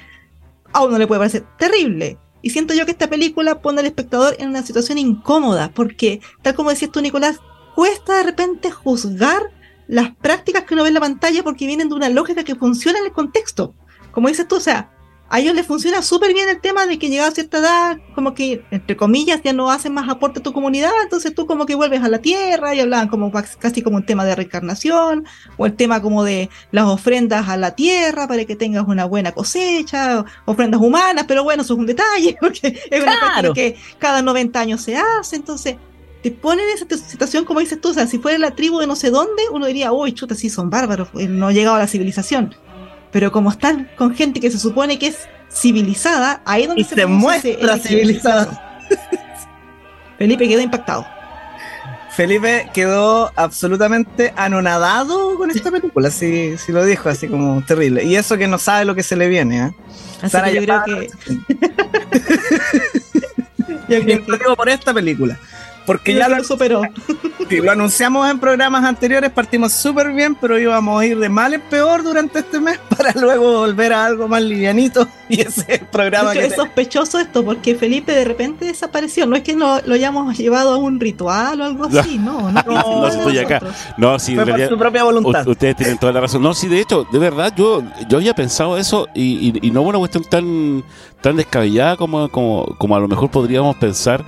a 0.71 0.83
uno 0.83 0.97
le 0.97 1.07
puede 1.07 1.19
parecer 1.19 1.43
terrible. 1.57 2.17
Y 2.41 2.51
siento 2.51 2.73
yo 2.73 2.85
que 2.85 2.91
esta 2.91 3.09
película 3.09 3.61
pone 3.61 3.81
al 3.81 3.85
espectador 3.85 4.35
en 4.39 4.49
una 4.49 4.63
situación 4.63 4.97
incómoda, 4.97 5.71
porque, 5.73 6.21
tal 6.41 6.55
como 6.55 6.69
decías 6.69 6.91
tú, 6.91 7.01
Nicolás, 7.01 7.39
cuesta 7.75 8.17
de 8.17 8.23
repente 8.23 8.71
juzgar 8.71 9.51
las 9.87 10.15
prácticas 10.15 10.63
que 10.63 10.73
uno 10.73 10.83
ve 10.83 10.89
en 10.89 10.95
la 10.95 10.99
pantalla 10.99 11.43
porque 11.43 11.65
vienen 11.65 11.89
de 11.89 11.95
una 11.95 12.09
lógica 12.09 12.43
que 12.43 12.55
funciona 12.55 12.99
en 12.99 13.05
el 13.05 13.11
contexto. 13.11 13.73
Como 14.11 14.27
dices 14.27 14.47
tú, 14.47 14.57
o 14.57 14.61
sea, 14.61 14.91
a 15.29 15.39
ellos 15.39 15.53
les 15.53 15.65
funciona 15.65 16.01
súper 16.01 16.33
bien 16.33 16.49
el 16.49 16.59
tema 16.59 16.87
de 16.87 16.97
que 16.97 17.09
llegado 17.09 17.29
a 17.29 17.33
cierta 17.33 17.59
edad, 17.59 17.97
como 18.15 18.33
que, 18.33 18.63
entre 18.71 18.97
comillas, 18.97 19.41
ya 19.43 19.53
no 19.53 19.69
hacen 19.69 19.93
más 19.93 20.09
aporte 20.09 20.39
a 20.39 20.43
tu 20.43 20.53
comunidad, 20.53 20.91
entonces 21.03 21.35
tú 21.35 21.45
como 21.45 21.67
que 21.67 21.75
vuelves 21.75 22.01
a 22.01 22.09
la 22.09 22.19
tierra 22.19 22.73
y 22.73 22.79
hablaban 22.79 23.09
como 23.09 23.31
casi 23.31 23.83
como 23.83 23.97
un 23.97 24.05
tema 24.05 24.25
de 24.25 24.35
reencarnación, 24.35 25.25
o 25.57 25.67
el 25.67 25.75
tema 25.75 26.01
como 26.01 26.23
de 26.23 26.49
las 26.71 26.85
ofrendas 26.85 27.47
a 27.47 27.57
la 27.57 27.75
tierra 27.75 28.27
para 28.27 28.43
que 28.45 28.55
tengas 28.55 28.87
una 28.87 29.05
buena 29.05 29.31
cosecha, 29.31 30.25
ofrendas 30.45 30.81
humanas, 30.81 31.25
pero 31.27 31.43
bueno, 31.43 31.61
eso 31.61 31.73
es 31.73 31.79
un 31.79 31.85
detalle, 31.85 32.35
porque 32.41 32.79
es 32.89 33.03
una 33.03 33.19
cosa 33.19 33.53
que 33.53 33.77
cada 33.99 34.23
90 34.23 34.59
años 34.59 34.81
se 34.81 34.97
hace, 34.97 35.35
entonces 35.35 35.75
te 36.23 36.31
ponen 36.31 36.65
en 36.67 36.75
esa 36.75 37.07
situación 37.07 37.45
como 37.45 37.59
dices 37.59 37.79
tú, 37.79 37.89
o 37.89 37.93
sea, 37.93 38.07
si 38.07 38.17
fuera 38.17 38.37
la 38.39 38.51
tribu 38.51 38.79
de 38.79 38.87
no 38.87 38.95
sé 38.95 39.11
dónde, 39.11 39.43
uno 39.51 39.67
diría, 39.67 39.91
uy, 39.91 40.11
chuta, 40.11 40.33
sí, 40.33 40.49
son 40.49 40.71
bárbaros, 40.71 41.09
eh, 41.19 41.27
no 41.27 41.47
ha 41.47 41.51
llegado 41.51 41.75
a 41.75 41.79
la 41.79 41.87
civilización 41.87 42.55
pero 43.11 43.31
como 43.31 43.49
están 43.49 43.89
con 43.97 44.15
gente 44.15 44.39
que 44.39 44.51
se 44.51 44.59
supone 44.59 44.99
que 44.99 45.07
es 45.07 45.27
civilizada, 45.51 46.41
ahí 46.45 46.63
es 46.63 46.67
donde 46.67 46.83
se, 46.83 47.05
muestra 47.05 47.77
civilizada. 47.77 48.79
Felipe 50.17 50.47
quedó 50.47 50.61
impactado. 50.61 51.07
Felipe 52.11 52.69
quedó 52.73 53.31
absolutamente 53.35 54.33
anonadado 54.35 55.37
con 55.37 55.51
esta 55.51 55.71
película, 55.71 56.11
si, 56.11 56.57
si 56.57 56.73
lo 56.73 56.83
dijo, 56.83 57.07
así 57.07 57.29
como 57.29 57.63
terrible. 57.63 58.03
Y 58.03 58.17
eso 58.17 58.37
que 58.37 58.47
no 58.47 58.57
sabe 58.57 58.83
lo 58.83 58.93
que 58.93 59.03
se 59.03 59.15
le 59.15 59.29
viene, 59.29 59.67
¿eh? 59.67 59.71
Así 60.21 60.37
que 60.41 60.55
yo 60.55 60.61
creo 60.63 60.83
que... 60.83 61.09
yo 63.87 64.01
creo 64.03 64.25
que... 64.25 64.55
por 64.57 64.67
esta 64.67 64.93
película. 64.93 65.39
Porque 65.89 66.13
ya 66.13 66.29
lo 66.29 66.43
superó. 66.43 66.83
lo 67.49 67.71
anunciamos 67.71 68.29
en 68.29 68.39
programas 68.39 68.85
anteriores, 68.85 69.31
partimos 69.31 69.73
súper 69.73 70.13
bien, 70.13 70.35
pero 70.35 70.59
íbamos 70.59 71.01
a 71.01 71.03
ir 71.03 71.17
de 71.17 71.29
mal 71.29 71.55
en 71.55 71.61
peor 71.61 72.03
durante 72.03 72.37
este 72.39 72.59
mes 72.59 72.77
para 72.95 73.11
luego 73.13 73.61
volver 73.61 73.93
a 73.93 74.05
algo 74.05 74.27
más 74.27 74.43
livianito. 74.43 75.07
Y 75.29 75.41
ese 75.41 75.61
es 75.61 75.81
el 75.81 75.87
programa 75.87 76.33
que. 76.33 76.45
Es 76.45 76.53
sospechoso 76.53 77.17
esto, 77.17 77.43
porque 77.43 77.73
Felipe 77.73 78.11
de 78.11 78.23
repente 78.23 78.65
desapareció. 78.65 79.25
No 79.25 79.35
es 79.35 79.41
que 79.41 79.55
lo, 79.55 79.81
lo 79.83 79.95
hayamos 79.95 80.37
llevado 80.37 80.75
a 80.75 80.77
un 80.77 80.99
ritual 80.99 81.59
o 81.59 81.63
algo 81.63 81.85
así, 81.85 82.19
no. 82.19 82.51
No, 82.51 82.63
no, 82.67 83.07
estoy 83.07 83.39
acá. 83.39 83.59
No, 83.97 84.19
sí, 84.19 84.35
Fue 84.35 84.45
por 84.45 84.67
su 84.67 84.77
propia 84.77 85.03
voluntad. 85.03 85.47
Ustedes 85.47 85.75
tienen 85.75 85.97
toda 85.97 86.13
la 86.13 86.21
razón. 86.21 86.43
No, 86.43 86.53
sí, 86.53 86.67
de 86.67 86.81
hecho, 86.81 87.07
de 87.11 87.17
verdad, 87.17 87.51
yo, 87.57 87.81
yo 88.07 88.19
había 88.19 88.35
pensado 88.35 88.77
eso 88.77 89.07
y, 89.15 89.49
y, 89.49 89.67
y 89.67 89.71
no 89.71 89.81
una 89.81 89.97
cuestión 89.97 90.23
tan, 90.23 90.83
tan 91.21 91.35
descabellada 91.35 91.97
como, 91.97 92.29
como, 92.29 92.75
como 92.77 92.95
a 92.95 92.99
lo 92.99 93.07
mejor 93.07 93.31
podríamos 93.31 93.75
pensar 93.77 94.23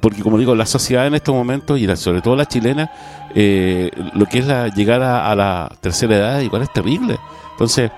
porque 0.00 0.22
como 0.22 0.38
digo, 0.38 0.54
la 0.54 0.66
sociedad 0.66 1.06
en 1.06 1.14
estos 1.14 1.34
momentos, 1.34 1.78
y 1.78 1.96
sobre 1.96 2.22
todo 2.22 2.36
la 2.36 2.46
chilena, 2.46 2.90
eh, 3.34 3.90
lo 4.14 4.26
que 4.26 4.38
es 4.38 4.46
la 4.46 4.68
llegada 4.68 5.30
a 5.30 5.34
la 5.34 5.70
tercera 5.80 6.16
edad 6.16 6.40
igual 6.40 6.62
es 6.62 6.72
terrible. 6.72 7.18
Entonces, 7.52 7.90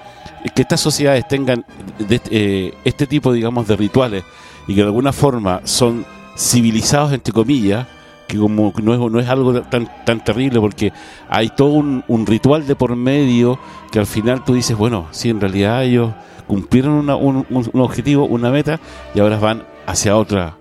que 0.54 0.62
estas 0.62 0.80
sociedades 0.80 1.26
tengan 1.28 1.64
eh, 2.08 2.74
este 2.84 3.06
tipo, 3.06 3.32
digamos, 3.32 3.68
de 3.68 3.76
rituales 3.76 4.24
y 4.66 4.74
que 4.74 4.80
de 4.80 4.86
alguna 4.86 5.12
forma 5.12 5.60
son 5.64 6.04
civilizados, 6.36 7.12
entre 7.12 7.32
comillas, 7.32 7.86
que 8.26 8.38
como 8.38 8.72
no 8.82 8.94
es, 8.94 9.12
no 9.12 9.20
es 9.20 9.28
algo 9.28 9.60
tan, 9.62 9.88
tan 10.04 10.24
terrible 10.24 10.58
porque 10.58 10.92
hay 11.28 11.50
todo 11.50 11.68
un, 11.68 12.26
ritual 12.26 12.66
de 12.66 12.74
por 12.74 12.96
medio 12.96 13.58
que 13.90 13.98
al 13.98 14.06
final 14.06 14.42
tú 14.44 14.54
dices, 14.54 14.76
bueno, 14.76 15.06
sí, 15.10 15.28
en 15.28 15.40
realidad 15.40 15.84
ellos 15.84 16.12
cumplieron 16.46 17.08
un, 17.10 17.46
un 17.50 17.80
objetivo, 17.80 18.24
una 18.24 18.50
meta 18.50 18.80
y 19.14 19.20
ahora 19.20 19.38
van 19.38 19.64
hacia 19.86 20.16
otra 20.16 20.56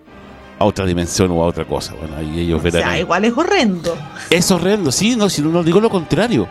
a 0.61 0.65
otra 0.65 0.85
dimensión 0.85 1.31
o 1.31 1.43
a 1.43 1.47
otra 1.47 1.65
cosa. 1.65 1.93
Bueno, 1.93 2.15
ahí 2.17 2.39
ellos 2.39 2.61
verán. 2.61 2.81
O 2.81 2.85
sea, 2.85 2.99
igual 2.99 3.25
es 3.25 3.33
horrendo. 3.35 3.97
Es 4.29 4.51
horrendo, 4.51 4.91
sí, 4.91 5.15
no, 5.15 5.29
si 5.29 5.41
no, 5.41 5.63
digo 5.63 5.81
lo 5.81 5.89
contrario. 5.89 6.47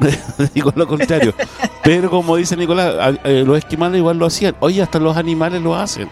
digo 0.54 0.72
lo 0.74 0.86
contrario. 0.86 1.34
Pero 1.82 2.10
como 2.10 2.36
dice 2.36 2.56
Nicolás, 2.56 3.18
eh, 3.24 3.44
los 3.46 3.58
esquimales 3.58 3.98
igual 3.98 4.18
lo 4.18 4.26
hacían. 4.26 4.56
Oye, 4.60 4.82
hasta 4.82 4.98
los 4.98 5.16
animales 5.16 5.62
lo 5.62 5.76
hacen. 5.76 6.08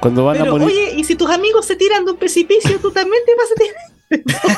Cuando 0.00 0.24
van 0.24 0.40
a 0.40 0.44
morir. 0.44 0.66
Oye, 0.66 0.94
y 0.96 1.04
si 1.04 1.14
tus 1.14 1.30
amigos 1.30 1.66
se 1.66 1.76
tiran 1.76 2.04
de 2.04 2.12
un 2.12 2.16
precipicio, 2.16 2.78
tú 2.80 2.90
también 2.90 3.22
te 3.24 3.34
vas 3.34 3.48
a 3.50 3.54
tirar. 3.54 4.52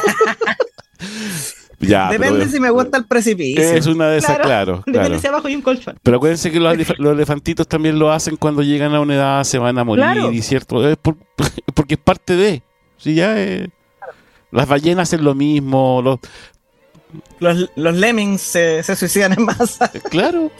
Depende 1.86 2.48
si 2.48 2.60
me 2.60 2.70
gusta 2.70 2.98
el 2.98 3.06
precipicio. 3.06 3.62
Es 3.62 3.86
una 3.86 4.08
de 4.08 4.18
esas, 4.18 4.38
claro. 4.38 4.82
Depende 4.86 5.18
si 5.18 5.26
abajo 5.26 5.48
hay 5.48 5.56
un 5.56 5.62
colchón. 5.62 5.98
Pero 6.02 6.16
acuérdense 6.16 6.50
que 6.50 6.60
los, 6.60 6.76
elefantitos 6.98 7.66
también 7.66 7.98
lo 7.98 8.12
hacen 8.12 8.36
cuando 8.36 8.62
llegan 8.62 8.94
a 8.94 9.00
una 9.00 9.14
edad, 9.14 9.44
se 9.44 9.58
van 9.58 9.78
a 9.78 9.84
morir, 9.84 10.04
y 10.32 10.42
cierto. 10.42 10.86
Es 10.88 10.96
porque 11.74 11.94
es 11.94 12.00
parte 12.00 12.36
de. 12.36 12.62
Si 12.96 13.14
ya 13.14 13.34
Las 14.50 14.68
ballenas 14.68 15.08
hacen 15.08 15.24
lo 15.24 15.34
mismo. 15.34 16.00
Los, 16.02 16.20
los, 17.38 17.70
los 17.76 17.94
lemmings 17.94 18.40
se, 18.40 18.82
se 18.82 18.96
suicidan 18.96 19.32
en 19.32 19.44
masa. 19.44 19.90
Claro. 20.10 20.50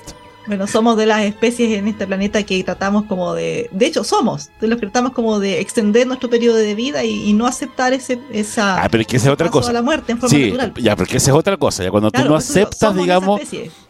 Bueno, 0.46 0.66
somos 0.66 0.96
de 0.96 1.06
las 1.06 1.22
especies 1.22 1.78
en 1.78 1.88
este 1.88 2.06
planeta 2.06 2.42
que 2.42 2.62
tratamos 2.62 3.04
como 3.04 3.32
de, 3.32 3.68
de 3.72 3.86
hecho 3.86 4.04
somos, 4.04 4.50
de 4.60 4.68
los 4.68 4.78
que 4.78 4.86
tratamos 4.86 5.12
como 5.12 5.40
de 5.40 5.60
extender 5.60 6.06
nuestro 6.06 6.28
periodo 6.28 6.56
de 6.56 6.74
vida 6.74 7.04
y, 7.04 7.32
no 7.32 7.46
aceptar 7.46 7.92
ese, 7.92 8.18
esa, 8.30 8.82
ah, 8.84 8.88
pero 8.90 9.00
es 9.00 9.06
que 9.06 9.16
esa 9.16 9.28
es 9.28 9.32
otra 9.32 9.50
cosa. 9.50 9.70
A 9.70 9.72
la 9.72 9.82
muerte 9.82 10.12
en 10.12 10.18
forma 10.18 10.36
sí, 10.36 10.52
natural. 10.52 10.74
ya, 10.76 10.94
pero 10.94 11.04
es 11.04 11.10
que 11.10 11.16
esa 11.16 11.30
es 11.30 11.36
otra 11.36 11.56
cosa, 11.56 11.82
ya 11.82 11.90
cuando 11.90 12.10
tú 12.10 12.24
no 12.24 12.36
aceptas, 12.36 12.94
digamos, 12.94 13.40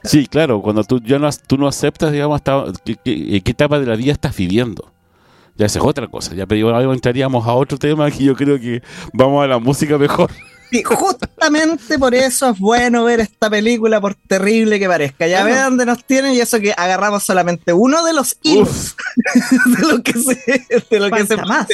sí, 0.05 0.27
claro, 0.27 0.63
cuando 0.63 0.85
tú 0.85 1.01
ya 1.05 1.19
no, 1.19 1.29
tú 1.47 1.59
no 1.59 1.67
aceptas, 1.67 2.13
digamos, 2.13 2.37
hasta 2.37 2.65
qué, 2.85 2.97
qué, 3.05 3.41
qué 3.43 3.51
etapa 3.51 3.79
de 3.79 3.87
la 3.87 3.97
vida 3.97 4.13
estás 4.13 4.37
viviendo. 4.37 4.93
Ya 5.57 5.67
esa 5.67 5.79
es 5.79 5.85
otra 5.85 6.09
cosa, 6.09 6.35
ya 6.35 6.47
pero 6.47 6.75
ahora 6.75 6.93
entraríamos 6.93 7.47
a 7.47 7.53
otro 7.53 7.79
tema 7.79 8.11
que 8.11 8.25
yo 8.25 8.35
creo 8.35 8.59
que 8.59 8.83
vamos 9.13 9.45
a 9.45 9.47
la 9.47 9.59
música 9.59 9.99
mejor. 9.99 10.31
Y 10.75 10.83
justamente 10.83 12.01
por 12.01 12.17
eso 12.17 12.51
es 12.51 12.59
bueno 12.59 13.05
ver 13.05 13.21
esta 13.21 13.49
película, 13.49 14.01
por 14.01 14.17
terrible 14.17 14.81
que 14.81 14.89
parezca. 14.89 15.29
Ya 15.29 15.45
ve 15.45 15.55
dónde 15.55 15.87
nos 15.87 16.05
tienen 16.05 16.33
y 16.33 16.41
eso 16.41 16.59
que 16.59 16.75
agarramos 16.77 17.23
solamente 17.23 17.73
uno 17.73 18.05
de 18.05 18.13
los 18.13 18.37
hilos 18.43 18.97
de 19.79 19.87
lo 19.87 20.03
que 20.03 20.15
se, 20.15 20.67
de 20.91 20.99
lo 20.99 21.13
que 21.13 21.27
se 21.27 21.37
más. 21.37 21.69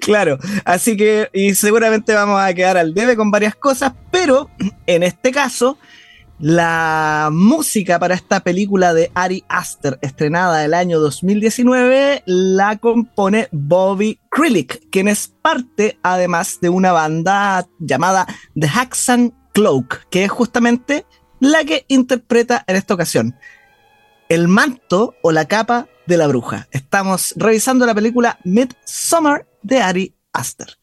Claro, 0.00 0.38
así 0.64 0.96
que 0.96 1.28
y 1.34 1.54
seguramente 1.54 2.14
vamos 2.14 2.40
a 2.40 2.54
quedar 2.54 2.78
al 2.78 2.94
debe 2.94 3.16
con 3.16 3.30
varias 3.30 3.54
cosas, 3.54 3.92
pero 4.10 4.48
en 4.86 5.02
este 5.02 5.30
caso 5.30 5.76
la 6.42 7.28
música 7.30 8.00
para 8.00 8.16
esta 8.16 8.40
película 8.40 8.92
de 8.94 9.12
Ari 9.14 9.44
Aster, 9.48 10.00
estrenada 10.02 10.64
el 10.64 10.74
año 10.74 10.98
2019, 10.98 12.24
la 12.26 12.78
compone 12.78 13.48
Bobby 13.52 14.18
Krilick, 14.28 14.90
quien 14.90 15.06
es 15.06 15.32
parte 15.40 16.00
además 16.02 16.58
de 16.60 16.68
una 16.68 16.90
banda 16.90 17.68
llamada 17.78 18.26
The 18.58 18.66
Haxan 18.66 19.32
Cloak, 19.52 20.08
que 20.10 20.24
es 20.24 20.32
justamente 20.32 21.06
la 21.38 21.62
que 21.64 21.84
interpreta 21.86 22.64
en 22.66 22.74
esta 22.74 22.94
ocasión 22.94 23.36
el 24.28 24.48
manto 24.48 25.14
o 25.22 25.30
la 25.30 25.44
capa 25.44 25.86
de 26.08 26.16
la 26.16 26.26
bruja. 26.26 26.66
Estamos 26.72 27.34
revisando 27.36 27.86
la 27.86 27.94
película 27.94 28.40
Midsummer 28.42 29.46
de 29.62 29.80
Ari 29.80 30.16
Aster. 30.32 30.76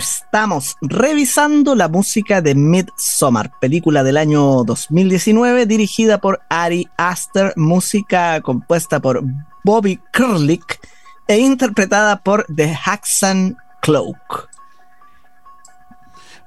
Estamos 0.00 0.78
revisando 0.80 1.74
la 1.74 1.86
música 1.86 2.40
de 2.40 2.54
Midsommar, 2.54 3.52
película 3.60 4.02
del 4.02 4.16
año 4.16 4.64
2019 4.64 5.66
dirigida 5.66 6.16
por 6.22 6.40
Ari 6.48 6.88
Aster, 6.96 7.52
música 7.56 8.40
compuesta 8.40 8.98
por 8.98 9.22
Bobby 9.62 10.00
Kurlick 10.16 10.80
e 11.28 11.40
interpretada 11.40 12.22
por 12.22 12.46
The 12.46 12.74
Haxan 12.82 13.58
Cloak. 13.82 14.48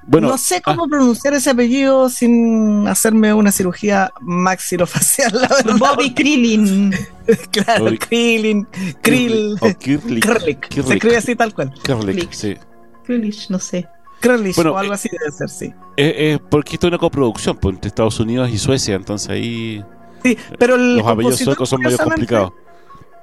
Bueno, 0.08 0.30
no 0.30 0.40
sé 0.40 0.60
cómo 0.60 0.86
ah. 0.86 0.88
pronunciar 0.90 1.36
ese 1.36 1.52
apellido 1.52 2.10
sin 2.10 2.88
hacerme 2.88 3.36
una 3.36 3.52
cirugía 3.52 4.12
maxilofacial, 4.20 5.32
la 5.32 5.48
verdad. 5.48 5.78
Bobby 5.78 6.12
Krillin. 6.16 6.92
claro, 7.52 7.86
Krillin, 8.00 8.68
Krill. 9.04 9.60
Kirlick. 9.80 10.74
Se 10.74 10.94
escribe 10.96 11.18
así 11.18 11.36
tal 11.36 11.54
cual. 11.54 11.72
Kirlick, 11.84 12.32
sí. 12.32 12.58
Krullich, 13.04 13.50
no 13.50 13.60
sé. 13.60 13.88
Krullich 14.20 14.58
o 14.58 14.78
algo 14.78 14.94
eh, 14.94 14.96
así 14.96 15.10
debe 15.10 15.32
ser, 15.32 15.50
sí. 15.50 15.74
Eh, 15.98 16.40
porque 16.50 16.76
esto 16.76 16.88
es 16.88 16.92
una 16.92 16.98
coproducción 16.98 17.58
pues, 17.58 17.76
entre 17.76 17.90
Estados 17.90 18.20
Unidos 18.20 18.50
y 18.50 18.58
Suecia, 18.58 18.96
entonces 18.96 19.30
ahí. 19.30 19.84
Sí, 20.24 20.38
pero 20.58 20.78
los 20.78 21.06
apellidos 21.06 21.40
suecos 21.40 21.70
son 21.70 21.82
medio 21.82 21.98
complicados. 21.98 22.54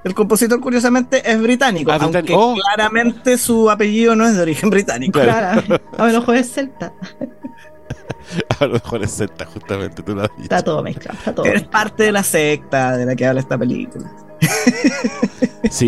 El 0.03 0.15
compositor, 0.15 0.61
curiosamente, 0.61 1.23
es 1.31 1.41
británico, 1.43 1.93
ah, 1.93 1.99
aunque 2.01 2.33
oh. 2.35 2.55
claramente 2.55 3.37
su 3.37 3.71
apellido 3.71 4.17
no 4.17 4.27
es 4.27 4.35
de 4.35 4.43
origen 4.43 4.71
británico. 4.71 5.21
Claro. 5.21 5.63
A 5.99 6.07
lo 6.07 6.21
mejor 6.21 6.37
es 6.37 6.51
celta. 6.53 6.93
A 8.61 8.67
lo 8.67 8.75
mejor 8.75 9.03
es 9.03 9.11
celta, 9.11 9.45
justamente, 9.47 10.03
tú 10.03 10.15
lo 10.15 10.23
has 10.23 10.29
dicho. 10.31 10.43
Está 10.43 10.63
todo 10.63 10.83
mezclado, 10.83 11.19
está 11.19 11.35
todo 11.35 11.47
Es 11.47 11.65
parte 11.65 12.05
de 12.05 12.13
la 12.13 12.23
secta 12.23 12.97
de 12.97 13.05
la 13.05 13.17
que 13.17 13.27
habla 13.27 13.41
esta 13.41 13.59
película. 13.59 14.11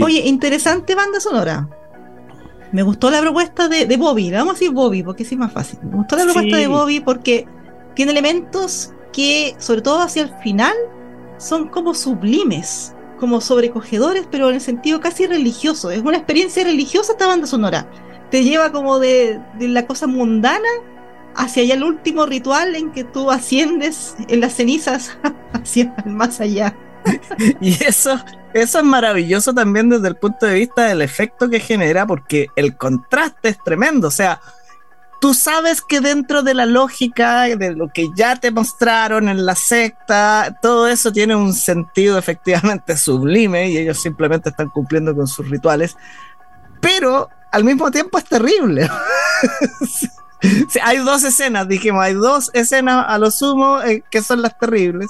Oye, 0.03 0.21
interesante 0.21 0.95
banda 0.95 1.21
sonora. 1.21 1.69
Me 2.73 2.83
gustó 2.83 3.11
la 3.11 3.21
propuesta 3.21 3.69
de, 3.69 3.97
Bobby, 3.97 4.31
vamos 4.31 4.53
a 4.53 4.55
decir 4.55 4.71
Bobby 4.71 5.03
porque 5.03 5.25
es 5.25 5.37
más 5.37 5.53
fácil. 5.53 5.79
Me 5.83 5.97
gustó 5.97 6.17
la 6.17 6.25
propuesta 6.25 6.57
de 6.57 6.67
Bobby 6.67 7.01
porque 7.01 7.47
tiene 7.95 8.13
elementos 8.13 8.93
que, 9.13 9.55
sobre 9.59 9.83
todo 9.83 10.01
hacia 10.01 10.23
el 10.23 10.35
final, 10.43 10.75
son 11.37 11.69
como 11.69 11.95
sublimes, 11.95 12.95
como 13.19 13.43
sobrecogedores, 13.43 14.27
pero 14.31 14.49
en 14.49 14.55
el 14.55 14.61
sentido 14.61 15.01
casi 15.01 15.27
religioso. 15.27 15.91
Es 15.91 16.01
una 16.01 16.17
experiencia 16.17 16.65
religiosa 16.65 17.13
esta 17.13 17.27
banda 17.27 17.47
sonora. 17.47 17.87
Te 18.31 18.43
lleva 18.43 18.73
como 18.73 18.99
de, 18.99 19.39
de 19.59 19.69
la 19.69 19.87
cosa 19.87 20.07
mundana 20.07 20.69
hacia 21.35 21.63
allá 21.63 21.75
el 21.75 21.85
último 21.85 22.27
ritual 22.27 22.75
en 22.75 22.91
que 22.93 23.05
tú 23.05 23.31
asciendes 23.31 24.17
en 24.29 24.41
las 24.41 24.55
cenizas 24.55 25.19
hacia 25.53 25.95
el 26.07 26.13
más 26.13 26.41
allá. 26.41 26.75
y 27.61 27.83
eso, 27.85 28.19
eso 28.55 28.79
es 28.79 28.85
maravilloso 28.85 29.53
también 29.53 29.89
desde 29.89 30.09
el 30.09 30.17
punto 30.17 30.47
de 30.47 30.55
vista 30.55 30.87
del 30.87 31.03
efecto 31.03 31.49
que 31.49 31.61
genera, 31.61 32.07
porque 32.07 32.49
el 32.57 32.77
contraste 32.77 33.51
es 33.51 33.63
tremendo. 33.65 34.09
O 34.09 34.13
sea, 34.13 34.41
tú 35.21 35.35
sabes 35.35 35.81
que 35.81 36.01
dentro 36.01 36.43
de 36.43 36.53
la 36.53 36.67
lógica 36.67 37.43
de 37.45 37.77
lo 37.77 37.89
que 37.89 38.09
ya 38.15 38.37
te 38.37 38.51
mostraron 38.51 39.29
en 39.29 39.47
la 39.47 39.55
secta, 39.55 40.59
todo 40.61 40.89
eso 40.89 41.13
tiene 41.13 41.37
un 41.37 41.55
sentido 41.55 42.19
efectivamente 42.19 42.97
sublime 42.97 43.71
y 43.71 43.79
ellos 43.79 44.01
simplemente 44.01 44.51
están 44.51 44.69
cumpliendo 44.69 45.15
con 45.15 45.29
sus 45.29 45.49
rituales, 45.49 45.97
pero 46.81 47.29
al 47.53 47.63
mismo 47.63 47.91
tiempo 47.91 48.19
es 48.19 48.25
terrible. 48.25 48.91
hay 50.83 50.99
dos 50.99 51.23
escenas, 51.23 51.69
dijimos, 51.69 52.03
hay 52.03 52.15
dos 52.15 52.51
escenas 52.53 53.05
a 53.09 53.17
lo 53.19 53.31
sumo 53.31 53.81
eh, 53.81 54.03
que 54.11 54.23
son 54.23 54.43
las 54.43 54.59
terribles. 54.59 55.09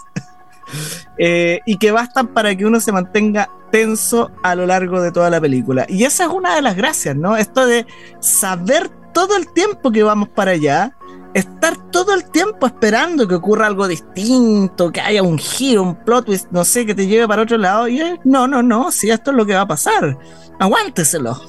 Eh, 1.18 1.60
y 1.66 1.76
que 1.76 1.90
bastan 1.90 2.28
para 2.28 2.54
que 2.56 2.64
uno 2.64 2.80
se 2.80 2.92
mantenga 2.92 3.50
tenso 3.70 4.30
a 4.42 4.54
lo 4.54 4.66
largo 4.66 5.00
de 5.00 5.12
toda 5.12 5.30
la 5.30 5.40
película. 5.40 5.86
Y 5.88 6.04
esa 6.04 6.24
es 6.24 6.30
una 6.30 6.54
de 6.54 6.62
las 6.62 6.76
gracias, 6.76 7.16
¿no? 7.16 7.36
Esto 7.36 7.66
de 7.66 7.86
saber 8.20 8.90
todo 9.12 9.36
el 9.36 9.52
tiempo 9.52 9.90
que 9.90 10.02
vamos 10.02 10.28
para 10.28 10.52
allá, 10.52 10.96
estar 11.34 11.90
todo 11.90 12.14
el 12.14 12.30
tiempo 12.30 12.66
esperando 12.66 13.26
que 13.26 13.34
ocurra 13.34 13.66
algo 13.66 13.88
distinto, 13.88 14.90
que 14.90 15.00
haya 15.00 15.22
un 15.22 15.38
giro, 15.38 15.82
un 15.82 15.94
plot 15.94 16.26
twist, 16.26 16.46
no 16.50 16.64
sé, 16.64 16.86
que 16.86 16.94
te 16.94 17.06
lleve 17.06 17.26
para 17.28 17.42
otro 17.42 17.58
lado. 17.58 17.88
Y 17.88 18.02
no, 18.24 18.46
no, 18.46 18.62
no, 18.62 18.90
si 18.90 19.10
esto 19.10 19.30
es 19.30 19.36
lo 19.36 19.46
que 19.46 19.54
va 19.54 19.62
a 19.62 19.68
pasar 19.68 20.18
aguánteselo. 20.62 21.40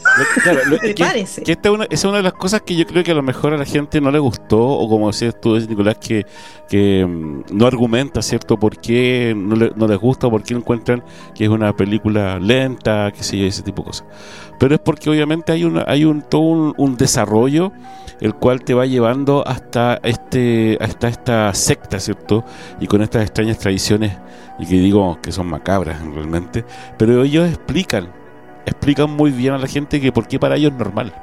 Claro, 0.43 0.59
que, 0.81 1.25
esta 1.45 1.69
es 1.89 2.03
una, 2.03 2.17
de 2.17 2.23
las 2.23 2.33
cosas 2.33 2.61
que 2.61 2.75
yo 2.75 2.85
creo 2.85 3.03
que 3.03 3.11
a 3.11 3.15
lo 3.15 3.21
mejor 3.21 3.53
a 3.53 3.57
la 3.57 3.65
gente 3.65 4.01
no 4.01 4.09
le 4.09 4.19
gustó, 4.19 4.59
o 4.59 4.89
como 4.89 5.07
decías 5.07 5.39
tú, 5.39 5.57
Nicolás, 5.57 5.97
que, 5.99 6.25
que 6.67 7.05
mm, 7.05 7.43
no 7.51 7.67
argumenta, 7.67 8.21
¿cierto?, 8.21 8.57
por 8.57 8.77
qué 8.77 9.33
no, 9.35 9.87
les 9.87 9.99
gusta 9.99 10.27
o 10.27 10.31
por 10.31 10.43
qué 10.43 10.55
encuentran 10.55 11.03
que 11.35 11.43
es 11.43 11.49
una 11.49 11.75
película 11.75 12.39
lenta, 12.39 13.11
qué 13.15 13.23
sé 13.23 13.37
yo, 13.37 13.45
ese 13.45 13.61
tipo 13.61 13.83
de 13.83 13.87
cosas. 13.87 14.07
Pero 14.59 14.75
es 14.75 14.81
porque 14.81 15.09
obviamente 15.09 15.51
hay, 15.51 15.63
una, 15.63 15.83
hay 15.87 16.05
un, 16.05 16.21
todo 16.21 16.73
un, 16.77 16.95
desarrollo 16.95 17.71
el 18.21 18.35
cual 18.35 18.63
te 18.63 18.73
va 18.73 18.85
llevando 18.85 19.45
hasta, 19.45 19.99
este, 20.03 20.77
hasta 20.79 21.07
esta 21.09 21.53
secta, 21.53 21.99
¿cierto? 21.99 22.45
Y 22.79 22.87
con 22.87 23.01
estas 23.01 23.23
extrañas 23.23 23.57
tradiciones, 23.57 24.17
y 24.59 24.65
que 24.65 24.75
digo 24.75 25.19
que 25.21 25.31
son 25.31 25.47
macabras 25.47 26.01
realmente, 26.01 26.63
pero 26.97 27.23
ellos 27.23 27.49
explican 27.49 28.23
explican 28.65 29.09
muy 29.09 29.31
bien 29.31 29.53
a 29.53 29.57
la 29.57 29.67
gente 29.67 29.99
que 29.99 30.11
por 30.11 30.27
qué 30.27 30.39
para 30.39 30.55
ellos 30.55 30.71
es 30.71 30.77
normal. 30.77 31.13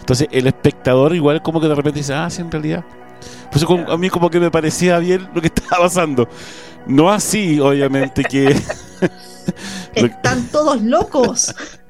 Entonces 0.00 0.28
el 0.30 0.46
espectador 0.46 1.14
igual 1.14 1.42
como 1.42 1.60
que 1.60 1.68
de 1.68 1.74
repente 1.74 2.00
dice, 2.00 2.14
ah, 2.14 2.28
sí, 2.30 2.42
en 2.42 2.50
realidad. 2.50 2.84
Pues 3.50 3.64
a 3.88 3.96
mí 3.96 4.10
como 4.10 4.30
que 4.30 4.40
me 4.40 4.50
parecía 4.50 4.98
bien 4.98 5.28
lo 5.34 5.40
que 5.40 5.46
estaba 5.54 5.84
pasando. 5.84 6.28
No 6.86 7.10
así, 7.10 7.58
obviamente, 7.60 8.22
que... 8.24 8.54
Están 9.94 10.46
todos 10.48 10.82
locos. 10.82 11.54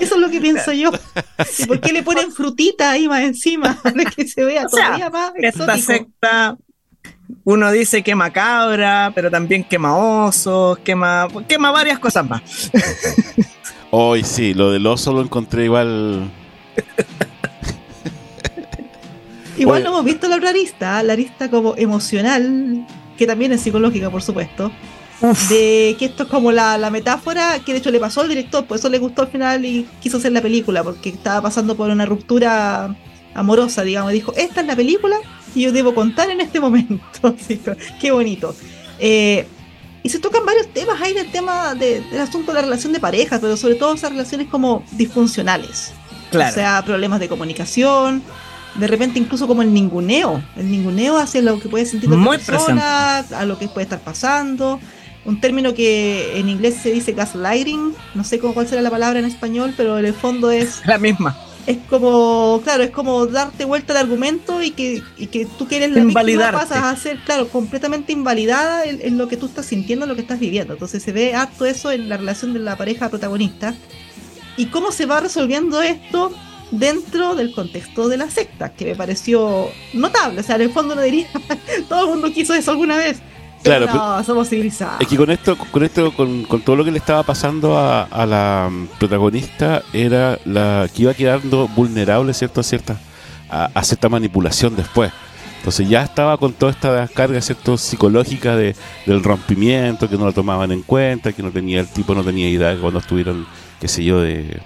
Eso 0.00 0.14
es 0.14 0.20
lo 0.20 0.30
que 0.30 0.40
pienso 0.40 0.72
yo. 0.72 0.90
¿Y 1.58 1.66
por 1.66 1.80
qué 1.80 1.92
le 1.92 2.02
ponen 2.02 2.32
frutita 2.32 2.90
ahí 2.90 3.08
más 3.08 3.22
encima? 3.22 3.78
Para 3.82 4.04
que 4.04 4.26
se 4.26 4.44
vea 4.44 4.66
todavía 4.66 5.10
más 5.10 5.32
Esta 5.36 5.78
secta, 5.78 6.56
uno 7.44 7.70
dice 7.70 8.02
quema 8.02 8.30
cabra, 8.30 9.12
pero 9.14 9.30
también 9.30 9.64
quema 9.64 9.96
osos, 9.96 10.78
quema, 10.78 11.28
quema 11.48 11.70
varias 11.70 11.98
cosas 11.98 12.28
más. 12.28 12.70
Hoy 13.90 14.24
sí, 14.24 14.54
lo 14.54 14.70
del 14.70 14.86
oso 14.86 15.12
lo 15.12 15.20
encontré 15.20 15.64
igual. 15.64 16.30
igual 19.58 19.82
no 19.84 19.90
hemos 19.90 20.04
visto 20.04 20.28
la 20.28 20.36
otra 20.36 20.50
arista, 20.50 21.02
la 21.02 21.12
arista 21.12 21.50
como 21.50 21.74
emocional, 21.76 22.86
que 23.18 23.26
también 23.26 23.52
es 23.52 23.60
psicológica, 23.60 24.08
por 24.10 24.22
supuesto. 24.22 24.72
De 25.48 25.96
que 25.98 26.06
esto 26.06 26.24
es 26.24 26.28
como 26.28 26.50
la, 26.52 26.90
metáfora 26.90 27.60
que 27.64 27.72
de 27.72 27.78
hecho 27.78 27.90
le 27.90 28.00
pasó 28.00 28.22
al 28.22 28.28
director, 28.28 28.64
por 28.64 28.76
eso 28.76 28.88
le 28.88 28.98
gustó 28.98 29.22
al 29.22 29.28
final 29.28 29.64
y 29.64 29.86
quiso 30.00 30.16
hacer 30.16 30.32
la 30.32 30.42
película, 30.42 30.82
porque 30.82 31.10
estaba 31.10 31.42
pasando 31.42 31.76
por 31.76 31.90
una 31.90 32.06
ruptura 32.06 32.96
amorosa, 33.34 33.82
digamos. 33.82 34.12
Dijo: 34.12 34.34
Esta 34.36 34.60
es 34.60 34.66
la 34.66 34.76
película 34.76 35.16
y 35.54 35.62
yo 35.62 35.72
debo 35.72 35.94
contar 35.94 36.30
en 36.30 36.40
este 36.40 36.60
momento. 36.60 37.04
qué 38.00 38.10
bonito. 38.10 38.54
Eh, 38.98 39.46
y 40.02 40.08
se 40.08 40.18
tocan 40.18 40.44
varios 40.44 40.66
temas 40.68 41.00
ahí 41.00 41.14
del 41.14 41.30
tema 41.30 41.74
del 41.74 42.18
asunto 42.18 42.52
de 42.52 42.56
la 42.56 42.62
relación 42.62 42.92
de 42.92 42.98
pareja, 42.98 43.38
pero 43.40 43.56
sobre 43.56 43.76
todo 43.76 43.94
esas 43.94 44.10
relaciones 44.10 44.48
como 44.48 44.84
disfuncionales. 44.92 45.92
Claro. 46.30 46.50
O 46.50 46.54
sea, 46.54 46.82
problemas 46.84 47.20
de 47.20 47.28
comunicación, 47.28 48.22
de 48.74 48.86
repente 48.86 49.18
incluso 49.18 49.46
como 49.46 49.62
el 49.62 49.72
ninguneo, 49.72 50.42
el 50.56 50.70
ninguneo 50.70 51.18
hacia 51.18 51.42
lo 51.42 51.60
que 51.60 51.68
puede 51.68 51.84
sentir 51.86 52.10
la 52.10 52.30
persona, 52.30 53.18
a 53.18 53.44
lo 53.44 53.58
que 53.58 53.68
puede 53.68 53.84
estar 53.84 54.00
pasando. 54.00 54.80
Un 55.24 55.40
término 55.40 55.74
que 55.74 56.38
en 56.38 56.48
inglés 56.48 56.76
se 56.82 56.90
dice 56.90 57.12
gaslighting, 57.12 57.94
no 58.14 58.24
sé 58.24 58.38
cuál 58.40 58.66
será 58.66 58.82
la 58.82 58.90
palabra 58.90 59.18
en 59.18 59.24
español, 59.24 59.72
pero 59.76 59.98
en 59.98 60.06
el 60.06 60.14
fondo 60.14 60.50
es... 60.50 60.82
La 60.86 60.98
misma 60.98 61.36
es 61.66 61.78
como, 61.88 62.60
claro, 62.64 62.82
es 62.82 62.90
como 62.90 63.26
darte 63.26 63.64
vuelta 63.64 63.92
al 63.92 64.00
argumento 64.00 64.62
y 64.62 64.72
que, 64.72 65.02
y 65.16 65.26
que 65.28 65.46
tú 65.46 65.68
quieres 65.68 65.90
la 65.90 66.04
víctima 66.04 66.50
pasas 66.50 66.84
a 66.84 66.96
ser, 66.96 67.18
claro, 67.18 67.48
completamente 67.48 68.12
invalidada 68.12 68.84
en, 68.84 69.16
lo 69.16 69.28
que 69.28 69.36
tú 69.36 69.46
estás 69.46 69.66
sintiendo, 69.66 70.04
en 70.04 70.08
lo 70.08 70.14
que 70.16 70.22
estás 70.22 70.40
viviendo. 70.40 70.72
Entonces 70.72 71.02
se 71.02 71.12
ve 71.12 71.34
harto 71.34 71.64
eso 71.64 71.92
en 71.92 72.08
la 72.08 72.16
relación 72.16 72.52
de 72.52 72.58
la 72.58 72.76
pareja 72.76 73.08
protagonista. 73.08 73.74
Y 74.56 74.66
cómo 74.66 74.90
se 74.92 75.06
va 75.06 75.20
resolviendo 75.20 75.80
esto 75.82 76.32
dentro 76.72 77.34
del 77.34 77.54
contexto 77.54 78.08
de 78.08 78.16
la 78.16 78.30
secta, 78.30 78.70
que 78.70 78.84
me 78.84 78.96
pareció 78.96 79.70
notable. 79.94 80.40
O 80.40 80.42
sea, 80.42 80.56
en 80.56 80.62
el 80.62 80.72
fondo 80.72 80.94
no 80.94 81.02
diría, 81.02 81.28
todo 81.88 82.04
el 82.04 82.10
mundo 82.10 82.32
quiso 82.32 82.54
eso 82.54 82.72
alguna 82.72 82.96
vez. 82.96 83.18
Claro, 83.62 83.86
no, 83.86 84.24
somos 84.24 84.48
civilizados. 84.48 85.00
Es 85.00 85.06
que 85.06 85.16
con 85.16 85.30
esto, 85.30 85.56
con 85.56 85.82
esto, 85.82 86.12
con, 86.14 86.46
todo 86.64 86.76
lo 86.76 86.84
que 86.84 86.90
le 86.90 86.98
estaba 86.98 87.22
pasando 87.22 87.78
a, 87.78 88.26
la 88.26 88.68
mm, 88.70 88.98
protagonista, 88.98 89.82
era 89.92 90.38
la 90.44 90.88
que 90.94 91.02
iba 91.02 91.14
quedando 91.14 91.68
vulnerable, 91.68 92.34
¿cierto? 92.34 92.60
A 92.60 92.64
cierta, 92.64 92.98
a, 93.48 93.84
cierta 93.84 94.08
manipulación 94.08 94.74
después. 94.76 95.12
Entonces 95.58 95.88
ya 95.88 96.02
estaba 96.02 96.36
con 96.38 96.52
toda 96.52 96.72
esta 96.72 97.06
carga, 97.06 97.40
¿cierto? 97.40 97.76
Psicológica 97.78 98.56
de, 98.56 98.74
del 99.06 99.22
rompimiento, 99.22 100.08
que 100.08 100.16
no 100.16 100.24
lo 100.24 100.32
tomaban 100.32 100.72
en 100.72 100.82
cuenta, 100.82 101.32
que 101.32 101.42
no 101.42 101.50
tenía, 101.52 101.80
el 101.80 101.88
tipo 101.88 102.14
no 102.14 102.24
tenía 102.24 102.48
idea 102.48 102.74
de 102.74 102.80
cuando 102.80 102.98
estuvieron, 102.98 103.46
qué 103.80 103.86
sé 103.86 104.02
yo, 104.02 104.20
de, 104.20 104.60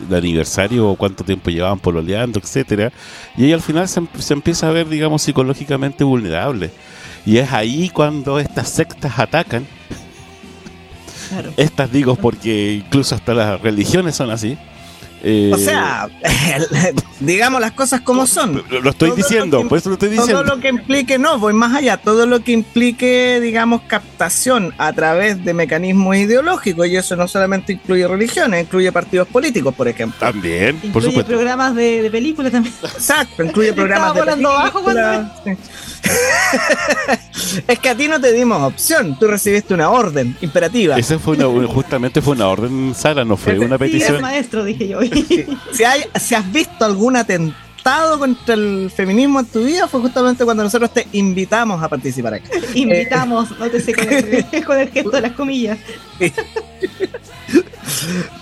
de 0.00 0.16
aniversario 0.16 0.88
o 0.88 0.96
cuánto 0.96 1.24
tiempo 1.24 1.50
llevaban 1.50 1.78
pololeando, 1.78 2.38
etcétera. 2.38 2.92
Y 3.36 3.46
ella 3.46 3.56
al 3.56 3.62
final 3.62 3.88
se, 3.88 4.02
se 4.18 4.34
empieza 4.34 4.68
a 4.68 4.72
ver, 4.72 4.88
digamos, 4.88 5.22
psicológicamente 5.22 6.04
vulnerable. 6.04 6.70
Y 7.26 7.38
es 7.38 7.52
ahí 7.52 7.90
cuando 7.90 8.38
estas 8.38 8.68
sectas 8.68 9.18
atacan. 9.18 9.66
Estas 11.56 11.92
digo 11.92 12.16
porque 12.16 12.82
incluso 12.84 13.14
hasta 13.14 13.34
las 13.34 13.60
religiones 13.60 14.16
son 14.16 14.30
así. 14.30 14.56
Eh, 15.22 15.50
o 15.52 15.58
sea, 15.58 16.08
digamos 17.20 17.60
las 17.60 17.72
cosas 17.72 18.00
como 18.02 18.26
son. 18.26 18.62
Lo, 18.70 18.90
estoy 18.90 19.10
diciendo, 19.12 19.66
por 19.68 19.78
eso 19.78 19.88
lo 19.88 19.94
estoy 19.94 20.10
diciendo. 20.10 20.44
Todo 20.44 20.56
lo 20.56 20.60
que 20.60 20.68
implique, 20.68 21.18
no, 21.18 21.38
voy 21.38 21.52
más 21.52 21.74
allá, 21.74 21.96
todo 21.96 22.26
lo 22.26 22.40
que 22.44 22.52
implique, 22.52 23.40
digamos, 23.40 23.82
captación 23.82 24.74
a 24.78 24.92
través 24.92 25.44
de 25.44 25.54
mecanismos 25.54 26.16
ideológicos, 26.16 26.86
y 26.86 26.96
eso 26.96 27.16
no 27.16 27.26
solamente 27.26 27.72
incluye 27.72 28.06
religiones, 28.06 28.64
incluye 28.64 28.92
partidos 28.92 29.28
políticos, 29.28 29.74
por 29.74 29.88
ejemplo. 29.88 30.18
También, 30.20 30.76
incluye 30.76 30.92
por 30.92 31.02
supuesto. 31.02 31.32
programas 31.32 31.74
de, 31.74 32.08
películas 32.10 32.52
también. 32.52 32.74
Exacto, 32.82 33.42
incluye 33.42 33.72
programas 33.74 34.14
de 34.14 34.22
películas. 34.22 35.32
es 37.68 37.78
que 37.78 37.88
a 37.88 37.96
ti 37.96 38.08
no 38.08 38.20
te 38.20 38.32
dimos 38.32 38.62
opción, 38.62 39.18
tú 39.18 39.26
recibiste 39.26 39.74
una 39.74 39.90
orden 39.90 40.36
imperativa. 40.40 40.96
Esa 40.96 41.18
fue 41.18 41.36
justamente 41.66 42.22
fue 42.22 42.34
una 42.34 42.48
orden, 42.48 42.94
Sara, 42.94 43.24
no 43.24 43.36
fue 43.36 43.58
una 43.58 43.78
petición. 43.78 44.20
maestro, 44.20 44.64
dije 44.64 44.88
yo. 44.88 45.00
si, 45.72 45.84
hay, 45.84 46.04
si 46.18 46.34
has 46.34 46.50
visto 46.52 46.84
algún 46.84 47.16
atentado 47.16 48.18
contra 48.18 48.54
el 48.54 48.90
feminismo 48.94 49.40
en 49.40 49.46
tu 49.46 49.64
vida, 49.64 49.88
fue 49.88 50.00
justamente 50.00 50.44
cuando 50.44 50.62
nosotros 50.62 50.92
te 50.92 51.06
invitamos 51.12 51.82
a 51.82 51.88
participar 51.88 52.34
aquí. 52.34 52.50
Invitamos, 52.74 53.50
no 53.58 53.70
te 53.70 53.80
sé 53.80 53.94
con 53.94 54.12
el, 54.12 54.64
con 54.66 54.78
el 54.78 54.90
gesto 54.90 55.10
de 55.10 55.20
las 55.20 55.32
comillas. 55.32 55.78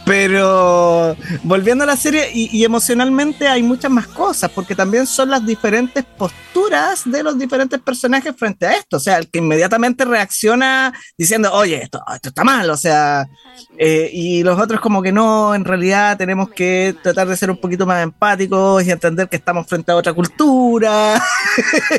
Pero 0.04 1.16
volviendo 1.42 1.84
a 1.84 1.86
la 1.86 1.96
serie, 1.96 2.30
y, 2.32 2.64
emocionalmente 2.64 3.48
hay 3.48 3.62
muchas 3.62 3.90
más 3.90 4.06
cosas, 4.06 4.50
porque 4.50 4.74
también 4.74 5.06
son 5.06 5.30
las 5.30 5.44
diferentes 5.44 6.04
posturas 6.04 7.02
de 7.04 7.22
los 7.22 7.38
diferentes 7.38 7.80
personajes 7.80 8.34
frente 8.36 8.66
a 8.66 8.72
esto. 8.72 8.96
O 8.96 9.00
sea, 9.00 9.18
el 9.18 9.28
que 9.28 9.38
inmediatamente 9.38 10.04
reacciona 10.04 10.92
diciendo, 11.18 11.52
oye, 11.52 11.82
esto, 11.82 12.00
esto 12.14 12.28
está 12.28 12.44
mal, 12.44 12.70
o 12.70 12.76
sea, 12.76 13.26
eh, 13.78 14.10
y 14.12 14.42
los 14.42 14.60
otros 14.60 14.80
como 14.80 15.02
que 15.02 15.12
no, 15.12 15.54
en 15.54 15.64
realidad 15.64 16.16
tenemos 16.16 16.50
que 16.50 16.94
tratar 17.02 17.26
de 17.28 17.36
ser 17.36 17.50
un 17.50 17.60
poquito 17.60 17.86
más 17.86 18.02
empáticos 18.02 18.84
y 18.84 18.90
entender 18.90 19.28
que 19.28 19.36
estamos 19.36 19.66
frente 19.66 19.92
a 19.92 19.96
otra 19.96 20.12
cultura. 20.12 21.20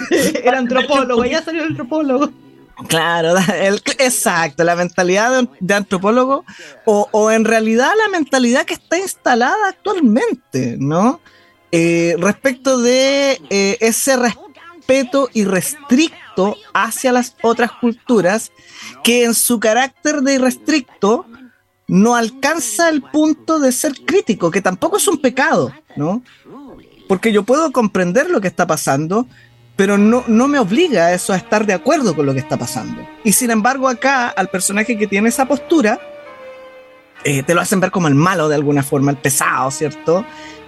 el 0.44 0.54
antropólogo, 0.54 1.26
ya 1.26 1.44
salió 1.44 1.64
el 1.64 1.70
antropólogo. 1.70 2.47
Claro, 2.88 3.36
exacto, 4.00 4.64
la 4.64 4.76
mentalidad 4.76 5.48
de, 5.60 5.74
antropólogo 5.74 6.46
o, 6.86 7.32
en 7.32 7.44
realidad 7.44 7.90
la 7.98 8.10
mentalidad 8.10 8.66
que 8.66 8.76
está 8.76 8.98
instalada 8.98 9.70
actualmente, 9.70 10.78
¿no? 10.80 11.20
Eh, 11.72 12.16
respecto 12.20 12.80
de 12.80 13.42
eh, 13.50 13.78
ese 13.82 14.16
respeto 14.16 15.30
irrestricto 15.34 16.56
hacia 16.74 17.12
las 17.12 17.36
otras 17.42 17.72
culturas 17.74 18.52
que 19.04 19.26
en 19.26 19.34
su 19.34 19.60
carácter 19.60 20.22
de 20.22 20.36
irrestricto 20.36 21.26
no 21.88 22.16
alcanza 22.16 22.90
el 22.90 23.02
punto 23.02 23.60
de 23.60 23.72
ser 23.72 23.94
crítico, 24.06 24.52
que 24.52 24.62
tampoco 24.62 24.98
es 24.98 25.08
un 25.08 25.18
pecado, 25.18 25.74
¿no? 25.96 26.22
Porque 27.08 27.32
yo 27.32 27.44
puedo 27.44 27.72
comprender 27.72 28.30
lo 28.30 28.42
que 28.42 28.50
está 28.50 28.68
pasando, 28.68 29.28
pero 29.78 29.98
no, 29.98 30.26
no 30.28 30.48
me 30.48 30.60
obliga 30.60 31.06
a 31.06 31.14
eso 31.14 31.32
a 31.32 31.38
estar 31.38 31.66
de 31.66 31.74
acuerdo 31.74 32.16
con 32.16 32.26
lo 32.26 32.34
que 32.34 32.40
está 32.40 32.58
pasando. 32.58 33.08
Y 33.24 33.32
sin 33.32 33.52
embargo 33.52 33.88
acá, 33.88 34.28
al 34.30 34.50
personaje 34.50 34.98
que 34.98 35.06
tiene 35.08 35.30
esa 35.30 35.48
postura, 35.48 36.00
eh, 37.24 37.44
te 37.44 37.54
lo 37.54 37.62
hacen 37.62 37.80
ver 37.80 37.92
como 37.92 38.08
el 38.08 38.16
malo 38.16 38.50
de 38.50 38.56
alguna 38.56 38.82
forma, 38.82 39.12
el 39.12 39.18
pesado, 39.18 39.70
¿cierto? 39.70 40.26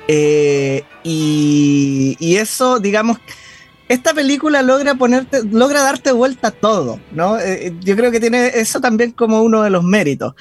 Eh, 0.07 0.84
y, 1.03 2.16
y, 2.20 2.36
eso, 2.36 2.80
digamos, 2.80 3.18
esta 3.88 4.14
película 4.14 4.62
logra 4.62 4.93
ponerte, 4.93 5.43
logra 5.43 5.82
darte 5.82 6.12
vuelta 6.12 6.49
a 6.49 6.51
todo, 6.51 6.99
¿no? 7.12 7.39
Eh, 7.39 7.74
yo 7.82 7.95
creo 7.95 8.12
que 8.12 8.20
tiene 8.20 8.47
eso 8.55 8.80
también 8.80 9.12
como 9.12 9.41
uno 9.41 9.64
de 9.64 9.72
los 9.72 9.84
méritos. 9.84 10.36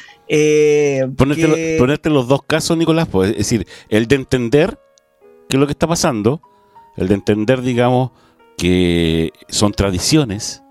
ponerte, 1.17 1.77
ponerte 1.79 2.11
los 2.11 2.29
dos 2.29 2.43
casos, 2.43 2.77
Nicolás, 2.77 3.09
pues, 3.11 3.31
es 3.31 3.39
decir, 3.39 3.67
el 3.89 4.09
de 4.09 4.17
entender 4.17 4.79
qué 5.49 5.57
es 5.57 5.61
lo 5.61 5.67
que 5.67 5.73
está 5.73 5.87
pasando, 5.87 6.43
el 6.99 7.09
de 7.09 7.15
entender, 7.15 7.63
digamos, 7.63 8.11
que 8.59 9.33
son 9.49 9.73
tradiciones 9.73 10.63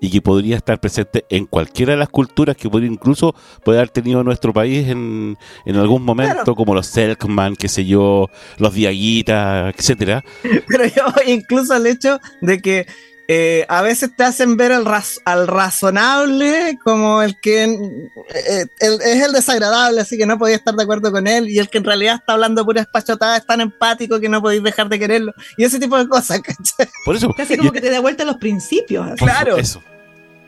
y 0.00 0.10
que 0.10 0.22
podría 0.22 0.56
estar 0.56 0.80
presente 0.80 1.24
en 1.28 1.46
cualquiera 1.46 1.92
de 1.92 1.98
las 1.98 2.08
culturas 2.08 2.56
que 2.56 2.70
podría 2.70 2.90
incluso 2.90 3.34
puede 3.64 3.78
haber 3.78 3.90
tenido 3.90 4.22
nuestro 4.24 4.52
país 4.52 4.88
en, 4.88 5.36
en 5.64 5.76
algún 5.76 6.04
momento, 6.04 6.54
como 6.54 6.74
los 6.74 6.86
Selkman, 6.86 7.56
qué 7.56 7.68
sé 7.68 7.84
yo, 7.84 8.28
los 8.58 8.74
Diaguitas, 8.74 9.74
etcétera. 9.76 10.24
Pero 10.68 10.86
yo 10.86 11.04
incluso 11.26 11.74
el 11.74 11.86
hecho 11.86 12.18
de 12.40 12.60
que 12.60 12.86
eh, 13.30 13.66
a 13.68 13.82
veces 13.82 14.16
te 14.16 14.24
hacen 14.24 14.56
ver 14.56 14.72
al, 14.72 14.86
al 15.26 15.46
razonable 15.46 16.78
como 16.82 17.22
el 17.22 17.38
que 17.38 17.64
eh, 17.64 18.64
es 18.80 19.22
el 19.22 19.32
desagradable, 19.32 20.00
así 20.00 20.16
que 20.16 20.24
no 20.24 20.38
podía 20.38 20.56
estar 20.56 20.74
de 20.74 20.82
acuerdo 20.82 21.12
con 21.12 21.26
él, 21.26 21.50
y 21.50 21.58
el 21.58 21.68
que 21.68 21.76
en 21.76 21.84
realidad 21.84 22.14
está 22.14 22.32
hablando 22.32 22.64
pura 22.64 22.80
espachotada 22.80 23.36
es 23.36 23.44
tan 23.44 23.60
empático 23.60 24.18
que 24.18 24.30
no 24.30 24.40
podéis 24.40 24.62
dejar 24.62 24.88
de 24.88 24.98
quererlo, 24.98 25.34
y 25.58 25.64
ese 25.64 25.78
tipo 25.78 25.98
de 25.98 26.08
cosas, 26.08 26.40
¿cachai? 26.42 26.88
Por 27.04 27.16
eso. 27.16 27.30
Casi 27.34 27.58
como 27.58 27.70
que 27.70 27.82
te 27.82 27.90
da 27.90 28.00
vuelta 28.00 28.24
los 28.24 28.38
principios. 28.38 29.06
Claro. 29.18 29.58
Eso. 29.58 29.82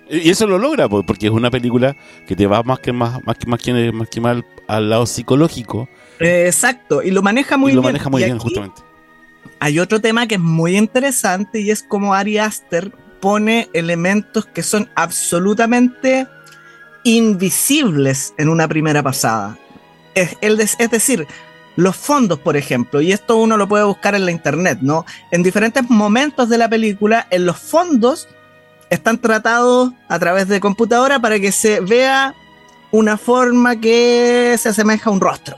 Y 0.09 0.31
eso 0.31 0.47
lo 0.47 0.59
logra, 0.59 0.89
porque 0.89 1.27
es 1.27 1.33
una 1.33 1.51
película 1.51 1.95
que 2.27 2.35
te 2.35 2.47
va 2.47 2.63
más 2.63 2.81
que 2.81 2.93
más, 2.93 3.23
más 3.27 3.37
que 3.37 3.47
más 3.47 3.61
que, 3.61 3.93
más 3.93 4.09
que 4.09 4.23
mal 4.23 4.47
al 4.69 4.89
lado 4.89 5.05
psicológico. 5.05 5.87
exacto, 6.19 7.03
y 7.03 7.11
lo 7.11 7.21
maneja 7.21 7.59
muy 7.59 7.73
y 7.73 7.75
lo 7.75 7.83
maneja 7.83 8.09
muy 8.09 8.25
bien, 8.25 8.39
justamente 8.39 8.90
hay 9.59 9.79
otro 9.79 10.01
tema 10.01 10.27
que 10.27 10.37
es 10.37 10.41
muy 10.41 10.77
interesante 10.77 11.61
y 11.61 11.71
es 11.71 11.83
como 11.83 12.15
Ari 12.15 12.39
Aster 12.39 12.93
pone 13.21 13.69
elementos 13.75 14.47
que 14.47 14.63
son 14.63 14.89
absolutamente 14.95 16.27
invisibles 17.05 18.35
en 18.39 18.49
una 18.49 18.67
primera 18.69 19.03
pasada. 19.03 19.59
Es, 20.15 20.37
es 20.41 20.91
decir, 20.91 21.27
los 21.77 21.97
fondos, 21.97 22.39
por 22.39 22.57
ejemplo, 22.57 23.01
y 23.01 23.13
esto 23.13 23.37
uno 23.37 23.57
lo 23.57 23.69
puede 23.69 23.85
buscar 23.85 24.15
en 24.15 24.25
la 24.25 24.33
internet, 24.33 24.79
¿no? 24.83 25.05
En 25.31 25.43
diferentes 25.43 25.89
momentos 25.89 26.49
de 26.49 26.59
la 26.59 26.69
película, 26.69 27.27
en 27.31 27.47
los 27.47 27.59
fondos 27.59 28.29
están 28.91 29.19
tratados 29.19 29.93
a 30.09 30.19
través 30.19 30.49
de 30.49 30.61
computadora 30.61 31.21
para 31.21 31.39
que 31.39 31.53
se 31.53 31.81
vea 31.81 32.35
una 32.91 33.17
forma 33.17 33.81
que 33.81 34.57
se 34.59 34.71
asemeja 34.71 35.11
a 35.11 35.13
un 35.13 35.21
rostro. 35.21 35.57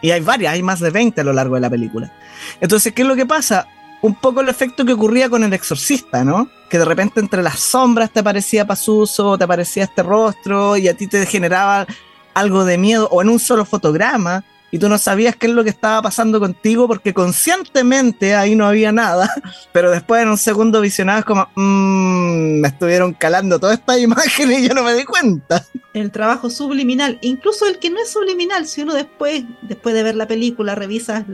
Y 0.00 0.10
hay 0.10 0.20
varias, 0.20 0.54
hay 0.54 0.62
más 0.62 0.80
de 0.80 0.90
20 0.90 1.20
a 1.20 1.24
lo 1.24 1.32
largo 1.32 1.54
de 1.54 1.60
la 1.60 1.70
película. 1.70 2.12
Entonces, 2.60 2.92
¿qué 2.92 3.02
es 3.02 3.08
lo 3.08 3.16
que 3.16 3.26
pasa? 3.26 3.66
Un 4.02 4.14
poco 4.14 4.40
el 4.40 4.48
efecto 4.48 4.84
que 4.84 4.94
ocurría 4.94 5.28
con 5.28 5.44
el 5.44 5.52
exorcista, 5.52 6.24
¿no? 6.24 6.48
Que 6.70 6.78
de 6.78 6.84
repente 6.84 7.20
entre 7.20 7.42
las 7.42 7.60
sombras 7.60 8.10
te 8.10 8.20
aparecía 8.20 8.66
Pasuso, 8.66 9.36
te 9.36 9.44
aparecía 9.44 9.84
este 9.84 10.02
rostro 10.02 10.76
y 10.76 10.88
a 10.88 10.96
ti 10.96 11.06
te 11.06 11.26
generaba 11.26 11.86
algo 12.32 12.64
de 12.64 12.78
miedo, 12.78 13.08
o 13.10 13.22
en 13.22 13.28
un 13.28 13.38
solo 13.38 13.64
fotograma, 13.64 14.44
y 14.70 14.78
tú 14.78 14.88
no 14.88 14.98
sabías 14.98 15.36
qué 15.36 15.46
es 15.46 15.52
lo 15.52 15.64
que 15.64 15.70
estaba 15.70 16.02
pasando 16.02 16.38
contigo 16.38 16.86
porque 16.86 17.12
conscientemente 17.12 18.34
ahí 18.34 18.54
no 18.54 18.66
había 18.66 18.92
nada, 18.92 19.30
pero 19.72 19.90
después 19.90 20.22
en 20.22 20.28
un 20.28 20.38
segundo 20.38 20.80
visionabas 20.80 21.24
como, 21.24 21.48
mmm, 21.56 22.60
me 22.60 22.68
estuvieron 22.68 23.12
calando 23.14 23.58
toda 23.58 23.74
esta 23.74 23.98
imagen 23.98 24.52
y 24.52 24.68
yo 24.68 24.74
no 24.74 24.82
me 24.82 24.94
di 24.94 25.04
cuenta. 25.04 25.64
El 25.92 26.10
trabajo 26.10 26.50
subliminal, 26.50 27.18
incluso 27.20 27.66
el 27.66 27.78
que 27.78 27.90
no 27.90 28.00
es 28.00 28.10
subliminal, 28.10 28.66
si 28.66 28.82
uno 28.82 28.94
después, 28.94 29.44
después 29.62 29.94
de 29.94 30.02
ver 30.02 30.14
la 30.14 30.28
película, 30.28 30.74
revisas 30.74 31.24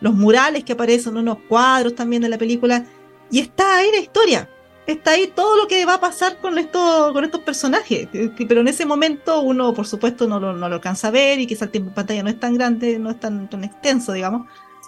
los 0.00 0.14
murales 0.14 0.64
que 0.64 0.74
aparecen, 0.74 1.16
unos 1.16 1.38
cuadros 1.48 1.94
también 1.94 2.22
de 2.22 2.28
la 2.28 2.38
película, 2.38 2.84
y 3.30 3.40
está 3.40 3.78
ahí 3.78 3.90
la 3.90 3.98
historia 3.98 4.48
está 4.88 5.12
ahí 5.12 5.26
todo 5.26 5.56
lo 5.56 5.68
que 5.68 5.84
va 5.84 5.94
a 5.94 6.00
pasar 6.00 6.38
con, 6.38 6.58
esto, 6.58 7.10
con 7.12 7.22
estos 7.22 7.42
personajes. 7.42 8.08
Pero 8.10 8.62
en 8.62 8.68
ese 8.68 8.86
momento 8.86 9.42
uno, 9.42 9.74
por 9.74 9.86
supuesto, 9.86 10.26
no 10.26 10.40
lo, 10.40 10.54
no 10.54 10.68
lo 10.68 10.76
alcanza 10.76 11.08
a 11.08 11.10
ver 11.10 11.38
y 11.38 11.46
quizá 11.46 11.66
el 11.66 11.70
tiempo 11.70 11.90
en 11.90 11.94
pantalla 11.94 12.22
no 12.22 12.30
es 12.30 12.40
tan 12.40 12.54
grande, 12.54 12.98
no 12.98 13.10
es 13.10 13.20
tan, 13.20 13.48
tan 13.50 13.64
extenso, 13.64 14.12
digamos. 14.14 14.46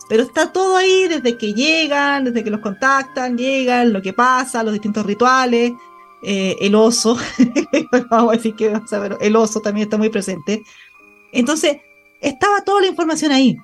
Pero 0.08 0.22
está 0.22 0.50
todo 0.50 0.76
ahí 0.76 1.06
desde 1.06 1.36
que 1.36 1.52
llegan, 1.52 2.24
desde 2.24 2.42
que 2.42 2.50
los 2.50 2.60
contactan, 2.60 3.36
llegan, 3.36 3.92
lo 3.92 4.00
que 4.00 4.14
pasa, 4.14 4.62
los 4.62 4.72
distintos 4.72 5.04
rituales, 5.04 5.72
eh, 6.22 6.56
el 6.60 6.74
oso, 6.74 7.18
vamos 8.10 8.32
a 8.32 8.36
decir 8.36 8.54
que 8.54 8.72
el 9.20 9.36
oso 9.36 9.60
también 9.60 9.84
está 9.84 9.98
muy 9.98 10.08
presente. 10.08 10.62
Entonces, 11.30 11.76
estaba 12.22 12.62
toda 12.62 12.80
la 12.80 12.86
información 12.86 13.32
ahí, 13.32 13.56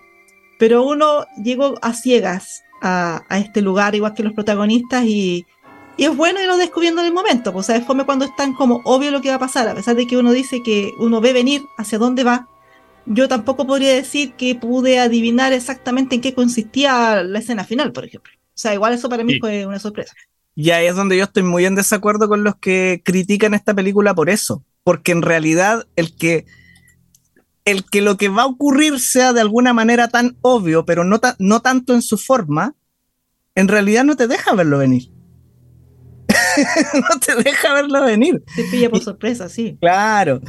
pero 0.58 0.84
uno 0.84 1.24
llegó 1.42 1.74
a 1.80 1.94
ciegas 1.94 2.62
a, 2.82 3.22
a 3.30 3.38
este 3.38 3.62
lugar, 3.62 3.94
igual 3.94 4.12
que 4.14 4.22
los 4.22 4.34
protagonistas, 4.34 5.04
y, 5.06 5.46
y 5.96 6.04
es 6.04 6.14
bueno 6.14 6.40
irlo 6.40 6.58
descubriendo 6.58 7.00
en 7.00 7.08
el 7.08 7.14
momento, 7.14 7.52
pues, 7.52 7.64
o 7.64 7.66
sea, 7.66 7.76
es 7.76 7.84
cuando 7.84 8.24
es 8.24 8.36
tan 8.36 8.52
como 8.52 8.82
obvio 8.84 9.10
lo 9.10 9.22
que 9.22 9.30
va 9.30 9.36
a 9.36 9.40
pasar, 9.40 9.66
a 9.66 9.74
pesar 9.74 9.96
de 9.96 10.06
que 10.06 10.16
uno 10.16 10.32
dice 10.32 10.62
que 10.62 10.92
uno 10.98 11.20
ve 11.20 11.32
venir 11.32 11.62
hacia 11.78 11.98
dónde 11.98 12.22
va. 12.22 12.48
Yo 13.06 13.28
tampoco 13.28 13.66
podría 13.66 13.94
decir 13.94 14.32
que 14.32 14.54
pude 14.54 14.98
adivinar 14.98 15.52
exactamente 15.52 16.16
en 16.16 16.20
qué 16.20 16.34
consistía 16.34 17.22
la 17.22 17.38
escena 17.38 17.64
final, 17.64 17.92
por 17.92 18.04
ejemplo. 18.04 18.32
O 18.34 18.58
sea, 18.58 18.74
igual 18.74 18.92
eso 18.94 19.08
para 19.08 19.24
mí 19.24 19.38
fue 19.38 19.64
una 19.64 19.78
sorpresa. 19.78 20.12
Y 20.54 20.70
ahí 20.70 20.86
es 20.86 20.96
donde 20.96 21.16
yo 21.16 21.24
estoy 21.24 21.42
muy 21.42 21.66
en 21.66 21.74
desacuerdo 21.74 22.28
con 22.28 22.42
los 22.42 22.56
que 22.56 23.02
critican 23.04 23.54
esta 23.54 23.74
película 23.74 24.14
por 24.14 24.28
eso. 24.28 24.64
Porque 24.82 25.12
en 25.12 25.22
realidad 25.22 25.86
el 25.94 26.16
que, 26.16 26.46
el 27.64 27.84
que 27.84 28.00
lo 28.02 28.16
que 28.16 28.28
va 28.28 28.42
a 28.42 28.46
ocurrir 28.46 28.98
sea 28.98 29.32
de 29.32 29.40
alguna 29.40 29.72
manera 29.72 30.08
tan 30.08 30.36
obvio, 30.40 30.84
pero 30.84 31.04
no, 31.04 31.20
no 31.38 31.60
tanto 31.60 31.94
en 31.94 32.02
su 32.02 32.18
forma, 32.18 32.74
en 33.54 33.68
realidad 33.68 34.04
no 34.04 34.16
te 34.16 34.26
deja 34.26 34.54
verlo 34.54 34.78
venir. 34.78 35.15
no 36.94 37.20
te 37.20 37.42
deja 37.42 37.74
verlo 37.74 38.04
venir. 38.04 38.42
Te 38.54 38.64
pilla 38.64 38.90
por 38.90 39.02
sorpresa, 39.02 39.48
sí. 39.48 39.76
Claro. 39.80 40.40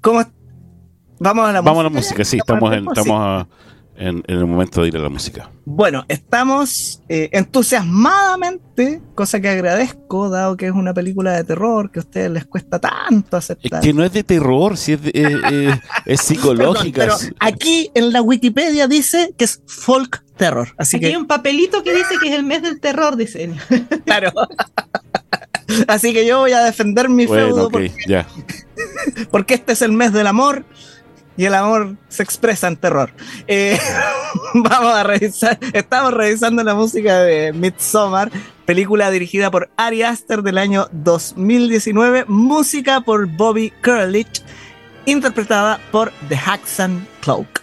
¿Cómo? 0.00 0.22
Vamos 1.18 1.48
a 1.48 1.52
la 1.52 1.60
Vamos 1.60 1.74
música. 1.74 1.80
a 1.80 1.82
la 1.84 1.90
música, 1.90 2.24
sí, 2.24 2.38
estamos, 2.38 2.72
en, 2.72 2.86
estamos 2.88 3.46
en, 3.96 4.22
el 4.26 4.44
momento 4.46 4.82
de 4.82 4.88
ir 4.88 4.96
a 4.96 5.00
la 5.00 5.08
música. 5.08 5.48
Bueno, 5.64 6.04
estamos 6.08 7.00
eh, 7.08 7.28
entusiasmadamente, 7.32 9.00
cosa 9.14 9.40
que 9.40 9.48
agradezco, 9.48 10.28
dado 10.28 10.56
que 10.56 10.66
es 10.66 10.72
una 10.72 10.92
película 10.92 11.36
de 11.36 11.44
terror 11.44 11.92
que 11.92 12.00
a 12.00 12.02
ustedes 12.02 12.30
les 12.30 12.44
cuesta 12.46 12.80
tanto 12.80 13.36
aceptar. 13.36 13.78
Es 13.78 13.86
que 13.86 13.94
no 13.94 14.02
es 14.02 14.12
de 14.12 14.24
terror, 14.24 14.76
si 14.76 14.94
es, 14.94 15.00
eh, 15.04 15.80
es 16.06 16.20
psicológica. 16.24 17.02
pero 17.02 17.16
aquí 17.38 17.92
en 17.94 18.12
la 18.12 18.20
Wikipedia 18.20 18.88
dice 18.88 19.32
que 19.38 19.44
es 19.44 19.62
folk 19.66 20.24
terror. 20.42 20.74
Así 20.76 20.96
Aquí 20.96 21.04
que... 21.04 21.10
hay 21.10 21.16
un 21.16 21.26
papelito 21.26 21.84
que 21.84 21.94
dice 21.94 22.16
que 22.20 22.28
es 22.30 22.34
el 22.34 22.42
mes 22.42 22.62
del 22.62 22.80
terror, 22.80 23.16
dice 23.16 23.48
Claro. 24.04 24.32
Así 25.86 26.12
que 26.12 26.26
yo 26.26 26.40
voy 26.40 26.52
a 26.52 26.64
defender 26.64 27.08
mi 27.08 27.28
feudo 27.28 27.70
porque, 27.70 27.92
ya. 28.08 28.26
porque 29.30 29.54
este 29.54 29.72
es 29.72 29.82
el 29.82 29.92
mes 29.92 30.12
del 30.12 30.26
amor 30.26 30.64
y 31.36 31.44
el 31.44 31.54
amor 31.54 31.96
se 32.08 32.24
expresa 32.24 32.66
en 32.66 32.76
terror. 32.76 33.12
Eh, 33.46 33.78
vamos 34.54 34.94
a 34.94 35.04
revisar, 35.04 35.58
estamos 35.72 36.12
revisando 36.12 36.64
la 36.64 36.74
música 36.74 37.20
de 37.20 37.52
Midsommar, 37.52 38.30
película 38.66 39.10
dirigida 39.10 39.50
por 39.50 39.70
Ari 39.76 40.02
Aster 40.02 40.42
del 40.42 40.58
año 40.58 40.88
2019, 40.90 42.24
música 42.26 43.00
por 43.00 43.26
Bobby 43.28 43.72
Kurlich 43.82 44.42
interpretada 45.06 45.80
por 45.92 46.12
The 46.28 46.36
Haxan 46.36 47.06
Cloak. 47.20 47.62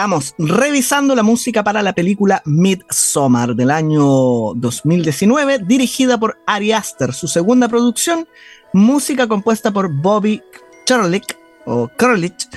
Estamos 0.00 0.34
revisando 0.38 1.14
la 1.14 1.22
música 1.22 1.62
para 1.62 1.82
la 1.82 1.92
película 1.92 2.40
Midsommar 2.46 3.54
del 3.54 3.70
año 3.70 4.54
2019, 4.54 5.58
dirigida 5.58 6.18
por 6.18 6.38
Ari 6.46 6.72
Aster, 6.72 7.12
su 7.12 7.28
segunda 7.28 7.68
producción, 7.68 8.26
música 8.72 9.28
compuesta 9.28 9.70
por 9.70 9.92
Bobby 9.92 10.42
Kurlich 10.88 11.36
o 11.66 11.90
Kurlich, 11.98 12.48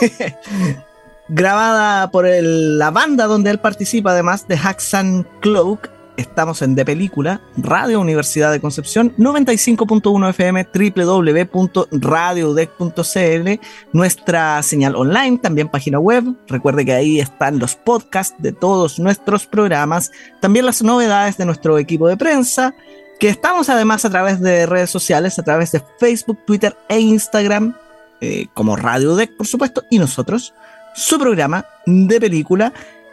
grabada 1.28 2.10
por 2.10 2.26
la 2.28 2.90
banda 2.90 3.26
donde 3.26 3.50
él 3.50 3.60
participa, 3.60 4.10
además 4.10 4.48
de 4.48 4.56
Haxan 4.56 5.24
Cloak 5.38 5.97
Estamos 6.18 6.60
en 6.62 6.74
De 6.74 6.84
Película, 6.84 7.40
Radio 7.56 8.00
Universidad 8.00 8.50
de 8.50 8.60
Concepción, 8.60 9.14
95.1 9.18 10.30
FM, 10.30 10.66
www.radiodec.cl, 10.74 13.66
nuestra 13.92 14.60
señal 14.64 14.96
online, 14.96 15.38
también 15.38 15.68
página 15.68 16.00
web. 16.00 16.24
Recuerde 16.48 16.84
que 16.84 16.92
ahí 16.92 17.20
están 17.20 17.60
los 17.60 17.76
podcasts 17.76 18.34
de 18.42 18.50
todos 18.50 18.98
nuestros 18.98 19.46
programas, 19.46 20.10
también 20.40 20.66
las 20.66 20.82
novedades 20.82 21.36
de 21.36 21.44
nuestro 21.44 21.78
equipo 21.78 22.08
de 22.08 22.16
prensa, 22.16 22.74
que 23.20 23.28
estamos 23.28 23.68
además 23.68 24.04
a 24.04 24.10
través 24.10 24.40
de 24.40 24.66
redes 24.66 24.90
sociales, 24.90 25.38
a 25.38 25.44
través 25.44 25.70
de 25.70 25.84
Facebook, 26.00 26.40
Twitter 26.44 26.76
e 26.88 26.98
Instagram, 26.98 27.76
eh, 28.20 28.48
como 28.54 28.74
Radio 28.74 29.14
Deck, 29.14 29.36
por 29.36 29.46
supuesto, 29.46 29.84
y 29.88 30.00
nosotros, 30.00 30.52
su 30.96 31.16
programa 31.16 31.64
de 31.86 32.20
película 32.20 32.72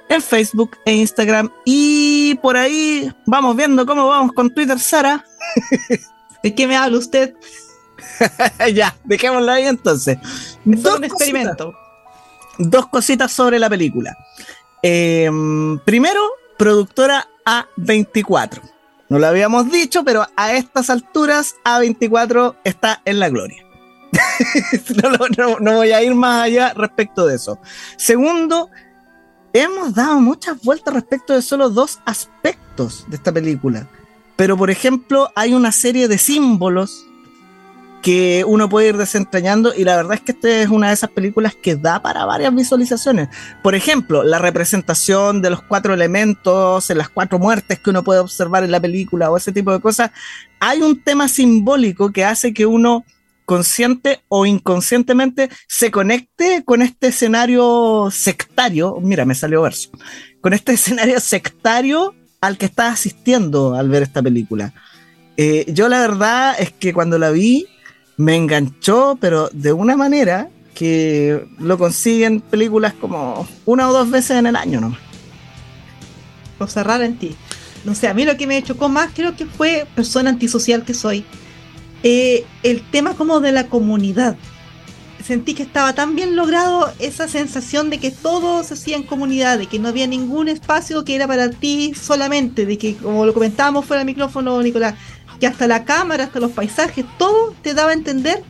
en 0.10 0.22
Facebook 0.22 0.78
e 0.86 0.94
Instagram. 0.94 1.52
Y 1.66 2.36
por 2.36 2.58
ahí 2.58 3.12
vamos 3.26 3.56
viendo 3.56 3.86
cómo 3.86 4.08
vamos 4.08 4.34
con 4.34 4.54
Twitter, 4.54 4.80
Sara. 4.80 5.26
¿De 6.44 6.54
qué 6.54 6.68
me 6.68 6.76
habla 6.76 6.98
usted? 6.98 7.34
ya, 8.74 8.96
dejémoslo 9.04 9.52
ahí 9.52 9.66
entonces. 9.66 10.18
Es 10.66 10.86
un 10.86 11.04
experimento. 11.04 11.74
Dos 12.58 12.88
cositas 12.88 13.32
sobre 13.32 13.60
la 13.60 13.70
película. 13.70 14.16
Em, 14.82 15.80
primero, 15.80 16.22
productora 16.58 17.28
A24. 17.46 18.62
No 19.10 19.20
lo 19.20 19.28
habíamos 19.28 19.72
dicho, 19.72 20.04
pero 20.04 20.26
a 20.36 20.54
estas 20.54 20.90
alturas 20.90 21.56
A24 21.64 22.56
está 22.64 23.02
en 23.06 23.20
la 23.20 23.30
gloria. 23.30 23.66
no, 25.38 25.58
no, 25.60 25.74
voy 25.74 25.92
a 25.92 26.02
ir 26.02 26.16
más 26.16 26.44
allá 26.44 26.74
respecto 26.74 27.28
de 27.28 27.36
eso. 27.36 27.60
Segundo, 27.98 28.70
hemos 29.56 29.96
dado 29.96 30.20
muchas 30.20 30.62
vueltas 30.62 30.94
respecto 30.94 31.34
de 31.34 31.42
solo 31.42 31.70
dos 31.70 32.00
aspectos 32.06 33.06
de 33.08 33.16
esta 33.16 33.32
película. 33.32 33.88
Pero, 34.36 34.58
por 34.58 34.70
ejemplo, 34.70 35.32
hay 35.34 35.54
una 35.54 35.72
serie 35.72 36.10
de 36.10 36.18
símbolos 36.18 37.06
que 38.02 38.44
uno 38.46 38.70
puede 38.70 38.90
ir 38.90 38.98
desentrañando 38.98 39.74
y 39.74 39.84
la 39.84 39.96
verdad 39.96 40.16
es 40.16 40.22
que 40.22 40.34
esta 40.34 40.50
es 40.50 40.70
una 40.70 40.90
de 40.90 40.94
esas 40.94 41.10
películas 41.10 41.56
que 41.56 41.76
da 41.76 42.02
para 42.02 42.26
varias 42.26 42.54
visualizaciones. 42.54 43.30
Por 43.64 43.74
ejemplo, 43.74 44.24
la 44.24 44.38
representación 44.38 45.42
de 45.42 45.50
los 45.50 45.64
cuatro 45.64 45.94
elementos, 45.94 46.90
en 46.90 46.98
las 47.00 47.10
cuatro 47.10 47.40
muertes 47.40 47.80
que 47.80 47.90
uno 47.90 48.04
puede 48.04 48.20
observar 48.20 48.64
en 48.64 48.72
la 48.72 48.80
película 48.80 49.32
o 49.32 49.38
ese 49.38 49.52
tipo 49.52 49.72
de 49.72 49.80
cosas. 49.80 50.12
Hay 50.60 50.82
un 50.82 51.02
tema 51.02 51.28
simbólico 51.28 52.12
que 52.12 52.26
hace 52.26 52.54
que 52.54 52.66
uno 52.66 53.06
consciente 53.46 54.22
o 54.28 54.46
inconscientemente 54.46 55.50
se 55.68 55.92
conecte 55.92 56.64
con 56.66 56.82
este 56.82 57.08
escenario 57.08 58.10
sectario, 58.12 58.98
mira, 59.02 59.26
me 59.26 59.36
salió 59.36 59.62
verso, 59.62 59.90
con 60.42 60.54
este 60.54 60.74
escenario 60.74 61.20
sectario 61.20 62.14
al 62.42 62.58
que 62.58 62.66
estás 62.66 62.94
asistiendo 62.94 63.76
al 63.76 63.90
ver 63.90 64.04
esta 64.04 64.22
película. 64.22 64.74
Eh, 65.38 65.66
yo 65.68 65.90
la 65.90 66.00
verdad 66.00 66.56
es 66.60 66.72
que 66.72 66.94
cuando 66.94 67.18
la 67.18 67.32
vi 67.32 67.68
me 68.18 68.36
enganchó, 68.36 69.18
pero 69.20 69.50
de 69.52 69.74
una 69.74 69.98
manera 69.98 70.50
que 70.74 71.48
lo 71.60 71.78
consiguen 71.78 72.42
películas 72.42 72.94
como 72.94 73.48
una 73.66 73.90
o 73.90 73.94
dos 73.94 74.10
veces 74.10 74.38
en 74.38 74.46
el 74.46 74.56
año 74.56 74.82
¿no? 74.82 74.98
Cosa 76.58 76.84
rara 76.84 77.06
en 77.06 77.18
ti. 77.18 77.36
No 77.86 77.96
sé, 77.96 78.08
a 78.08 78.14
mí 78.14 78.26
lo 78.26 78.38
que 78.38 78.48
me 78.48 78.62
chocó 78.64 78.90
más 78.90 79.12
creo 79.14 79.36
que 79.36 79.46
fue 79.46 79.86
persona 79.96 80.30
antisocial 80.30 80.84
que 80.84 80.94
soy 80.94 81.26
eh, 82.04 82.46
el 82.64 82.82
tema 82.90 83.16
como 83.16 83.40
de 83.40 83.52
la 83.52 83.68
comunidad. 83.68 84.38
Sentí 85.24 85.56
que 85.56 85.64
estaba 85.64 85.94
tan 85.94 86.16
bien 86.16 86.36
logrado 86.36 86.94
esa 87.00 87.28
sensación 87.28 87.90
de 87.90 87.98
que 87.98 88.12
todo 88.12 88.64
se 88.64 88.76
hacía 88.76 88.96
en 88.96 89.04
comunidad, 89.04 89.58
de 89.58 89.66
que 89.66 89.80
no 89.80 89.88
había 89.88 90.06
ningún 90.06 90.50
espacio 90.50 91.04
que 91.04 91.16
era 91.16 91.28
para 91.28 91.50
ti 91.50 91.94
solamente, 91.96 92.68
de 92.68 92.78
que 92.78 92.96
como 92.96 93.26
lo 93.26 93.34
comentábamos 93.34 93.86
fuera 93.86 94.00
del 94.00 94.06
micrófono, 94.06 94.62
Nicolás, 94.62 94.94
que 95.40 95.48
hasta 95.48 95.66
la 95.66 95.84
cámara, 95.84 96.26
hasta 96.26 96.40
los 96.40 96.52
paisajes, 96.52 97.06
todo 97.18 97.56
te 97.64 97.74
daba 97.74 97.90
a 97.90 97.94
entender 97.94 98.44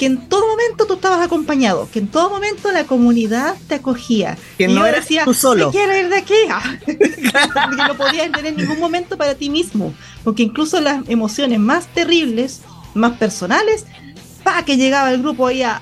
que 0.00 0.06
en 0.06 0.28
todo 0.30 0.46
momento 0.46 0.86
tú 0.86 0.94
estabas 0.94 1.20
acompañado, 1.20 1.86
que 1.92 1.98
en 1.98 2.08
todo 2.08 2.30
momento 2.30 2.72
la 2.72 2.84
comunidad 2.84 3.54
te 3.68 3.74
acogía. 3.74 4.38
Que 4.56 4.66
no 4.66 4.86
eras 4.86 5.02
decía, 5.02 5.24
tú 5.24 5.34
solo. 5.34 5.70
quiero 5.70 5.94
ir 5.94 6.08
de 6.08 6.16
aquí. 6.16 6.34
que 6.86 6.96
no 7.86 7.96
podías 7.98 8.32
tener 8.32 8.56
ningún 8.56 8.80
momento 8.80 9.18
para 9.18 9.34
ti 9.34 9.50
mismo, 9.50 9.92
porque 10.24 10.42
incluso 10.42 10.80
las 10.80 11.06
emociones 11.08 11.58
más 11.58 11.86
terribles 11.88 12.62
más 12.94 13.18
personales, 13.18 13.86
para 14.42 14.64
que 14.64 14.76
llegaba 14.76 15.10
el 15.10 15.20
grupo 15.20 15.46
ahí 15.46 15.62
a, 15.62 15.80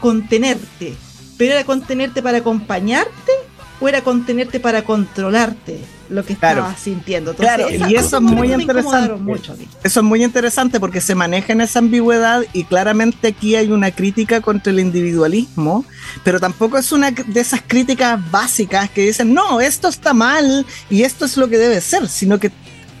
contenerte. 0.00 0.94
pero 1.36 1.54
era 1.54 1.64
contenerte 1.64 2.22
para 2.22 2.38
acompañarte 2.38 3.32
o 3.80 3.88
era 3.88 4.02
contenerte 4.02 4.60
para 4.60 4.82
controlarte 4.82 5.80
lo 6.10 6.24
que 6.24 6.32
estabas 6.32 6.78
sintiendo. 6.78 7.34
claro, 7.34 7.68
y 7.70 7.94
eso 7.94 8.16
es 8.16 8.22
muy 8.22 8.52
interesante. 8.52 9.14
eso 9.84 10.00
es 10.00 10.04
muy 10.04 10.22
interesante 10.24 10.80
porque 10.80 11.00
se 11.00 11.14
maneja 11.14 11.52
en 11.52 11.60
esa 11.60 11.78
ambigüedad 11.78 12.42
y 12.52 12.64
claramente 12.64 13.28
aquí 13.28 13.56
hay 13.56 13.70
una 13.70 13.90
crítica 13.92 14.40
contra 14.40 14.72
el 14.72 14.80
individualismo, 14.80 15.84
pero 16.24 16.40
tampoco 16.40 16.78
es 16.78 16.92
una 16.92 17.10
de 17.12 17.40
esas 17.40 17.62
críticas 17.66 18.20
básicas 18.30 18.90
que 18.90 19.02
dicen, 19.02 19.32
no, 19.32 19.60
esto 19.60 19.88
está 19.88 20.12
mal 20.12 20.66
y 20.90 21.04
esto 21.04 21.24
es 21.24 21.36
lo 21.36 21.48
que 21.48 21.58
debe 21.58 21.80
ser, 21.80 22.08
sino 22.08 22.38
que 22.38 22.50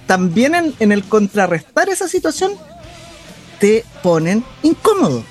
también 0.06 0.54
en, 0.54 0.74
en 0.78 0.92
el 0.92 1.04
contrarrestar 1.04 1.88
esa 1.88 2.08
situación 2.08 2.52
te 3.60 3.84
ponen 4.02 4.42
incómodo. 4.62 5.22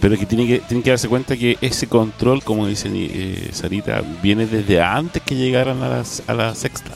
Pero 0.00 0.18
que 0.18 0.26
tiene 0.26 0.46
que, 0.48 0.58
tienen 0.58 0.82
que 0.82 0.90
darse 0.90 1.08
cuenta 1.08 1.36
que 1.36 1.56
ese 1.60 1.86
control, 1.86 2.42
como 2.42 2.66
dice 2.66 2.90
eh, 2.92 3.50
Sarita, 3.52 4.02
viene 4.20 4.46
desde 4.46 4.82
antes 4.82 5.22
que 5.22 5.36
llegaran 5.36 5.80
a, 5.80 6.02
a 6.26 6.34
la 6.34 6.54
sexta. 6.56 6.90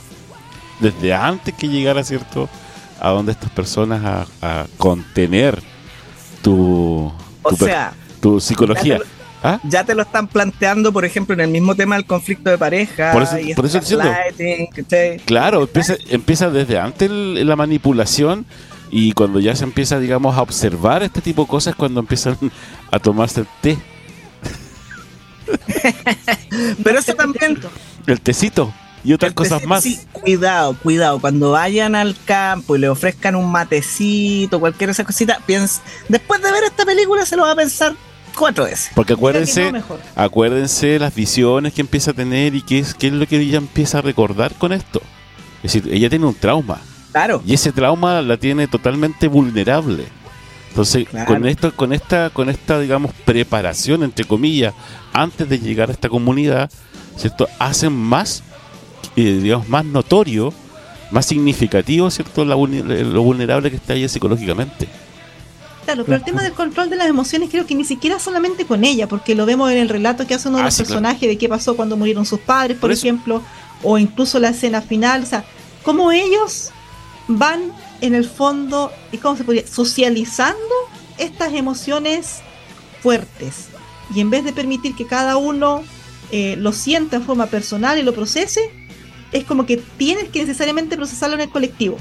Desde 0.81 1.14
antes 1.14 1.55
que 1.55 1.69
llegara, 1.69 2.03
¿cierto? 2.03 2.49
A 3.01 3.11
donde 3.11 3.33
estas 3.33 3.51
personas 3.51 4.27
a, 4.43 4.67
contener 4.77 5.62
tu, 6.43 7.12
o 7.43 7.57
sea, 7.57 7.95
tu 8.21 8.41
psicología. 8.41 8.99
¿Ah? 9.43 9.61
Ya 9.62 9.85
te, 9.85 9.95
lo 9.95 10.03
están 10.03 10.27
planteando, 10.27 10.93
por 10.93 11.05
ejemplo, 11.05 11.35
en 11.35 11.41
el 11.41 11.51
mismo 11.51 11.77
tema 11.77 11.95
del 11.95 12.07
conflicto 12.07 12.51
de 12.51 12.59
pareja. 12.59 13.12
Por 13.12 13.23
eso, 13.23 13.37
por 13.55 13.67
eso 13.67 13.81
Claro, 15.25 15.62
empieza, 15.62 15.95
empieza 16.09 16.51
desde 16.51 16.81
antes 16.81 17.09
la 17.09 17.55
manipulación 17.55 18.47
y 18.91 19.12
cuando 19.12 19.41
ya 19.41 19.57
se 19.57 19.64
empieza, 19.64 19.99
digamos, 19.99 20.37
a 20.37 20.43
observar 20.43 21.03
este 21.03 21.20
tipo 21.20 21.43
de 21.43 21.49
cosas, 21.49 21.74
cuando 21.74 22.01
empiezan 22.01 22.37
a 22.91 22.99
tomarse 22.99 23.41
el 23.41 23.47
té. 23.61 23.78
Pero 26.82 26.99
eso 26.99 27.14
también... 27.14 27.59
El 28.07 28.20
tecito 28.20 28.72
y 29.07 29.12
otras 29.12 29.32
cosas 29.34 29.64
más. 29.64 29.87
cuidado, 30.11 30.76
cuidado. 30.82 31.20
Cuando 31.20 31.53
vayan 31.53 31.95
al 31.95 32.16
campo 32.24 32.74
y 32.74 32.80
le 32.80 32.89
ofrezcan 32.89 33.37
un 33.37 33.51
matecito, 33.53 34.59
cualquier 34.59 34.91
esa 34.91 35.05
cosita, 35.05 35.41
piensa, 35.47 35.80
después 36.09 36.43
de 36.43 36.51
ver 36.51 36.64
esta 36.64 36.84
película 36.84 37.24
se 37.24 37.37
lo 37.37 37.45
va 37.45 37.53
a 37.53 37.57
pensar 37.57 37.95
cuatro 38.37 38.64
veces. 38.64 38.91
Porque 38.97 39.12
acuérdense, 39.12 39.72
acuérdense 40.16 40.99
las 40.99 41.14
visiones 41.14 41.72
que 41.72 41.82
empieza 41.82 42.11
a 42.11 42.14
tener 42.14 42.57
y 42.57 42.62
qué 42.62 42.80
es, 42.80 42.95
qué 42.95 43.07
es 43.07 43.12
lo 43.12 43.28
que 43.28 43.39
ella 43.39 43.59
empieza 43.59 43.99
a 43.99 44.03
recordar 44.03 44.55
con 44.55 44.72
esto. 44.72 45.01
Es 45.62 45.72
decir, 45.72 45.95
ella 45.95 46.11
tiene 46.11 46.26
un 46.26 46.34
trauma. 46.34 46.80
Y 47.45 47.55
ese 47.55 47.73
trauma 47.73 48.21
la 48.23 48.37
tiene 48.37 48.67
totalmente 48.69 49.29
vulnerable. 49.29 50.05
Entonces, 50.69 51.07
con 51.27 51.47
esto, 51.47 51.75
con 51.75 51.93
esta, 51.95 52.29
con 52.31 52.51
esta, 52.51 52.79
digamos, 52.79 53.12
preparación, 53.25 54.03
entre 54.03 54.27
comillas, 54.27 54.75
antes 55.12 55.49
de 55.49 55.59
llegar 55.59 55.89
a 55.89 55.93
esta 55.93 56.11
comunidad, 56.11 56.71
¿cierto? 57.17 57.49
Hacen 57.59 57.95
más, 57.95 58.43
eh, 59.17 59.41
digamos, 59.43 59.69
más 59.69 59.87
notorio, 59.87 60.53
más 61.11 61.25
significativo, 61.25 62.11
¿cierto? 62.11 62.45
lo 62.45 63.23
vulnerable 63.23 63.71
que 63.71 63.77
está 63.77 63.95
ella 63.95 64.09
psicológicamente. 64.09 64.87
Claro, 65.87 66.05
pero 66.05 66.17
el 66.17 66.25
tema 66.25 66.43
del 66.43 66.53
control 66.53 66.91
de 66.91 66.97
las 66.97 67.07
emociones 67.07 67.49
creo 67.49 67.64
que 67.64 67.75
ni 67.75 67.85
siquiera 67.85 68.19
solamente 68.19 68.67
con 68.67 68.85
ella, 68.85 69.07
porque 69.07 69.37
lo 69.37 69.47
vemos 69.47 69.71
en 69.71 69.79
el 69.79 69.89
relato 69.89 70.27
que 70.27 70.35
hace 70.35 70.49
uno 70.49 70.59
de 70.59 70.64
ah, 70.64 70.67
los 70.67 70.77
personajes 70.77 71.29
de 71.29 71.39
qué 71.39 71.49
pasó 71.49 71.77
cuando 71.77 71.97
murieron 71.97 72.27
sus 72.27 72.41
padres, 72.41 72.77
por, 72.77 72.91
ejemplo, 72.91 73.41
o 73.85 73.97
incluso 73.97 74.41
la 74.41 74.49
escena 74.49 74.83
final, 74.83 75.23
o 75.23 75.27
sea, 75.27 75.45
cómo 75.85 76.11
ellos 76.11 76.73
van 77.29 77.72
en 78.01 78.14
el 78.14 78.29
fondo, 78.29 78.93
¿y 79.12 79.18
cómo 79.18 79.37
se 79.37 79.45
podría? 79.45 79.66
Socializando 79.66 80.74
estas 81.18 81.53
emociones 81.55 82.41
fuertes. 83.03 83.68
Y 84.14 84.20
en 84.20 84.31
vez 84.31 84.45
de 84.45 84.53
permitir 84.53 84.95
que 84.95 85.07
cada 85.07 85.37
uno 85.37 85.83
eh, 86.31 86.57
lo 86.59 86.72
sienta 86.72 87.16
en 87.16 87.22
forma 87.22 87.47
personal 87.47 87.99
y 87.99 88.03
lo 88.03 88.14
procese, 88.14 88.70
es 89.33 89.45
como 89.45 89.66
que 89.66 89.77
tienes 89.77 90.29
que 90.29 90.41
necesariamente 90.41 90.97
procesarlo 90.97 91.35
en 91.35 91.43
el 91.43 91.51
colectivo. 91.51 91.99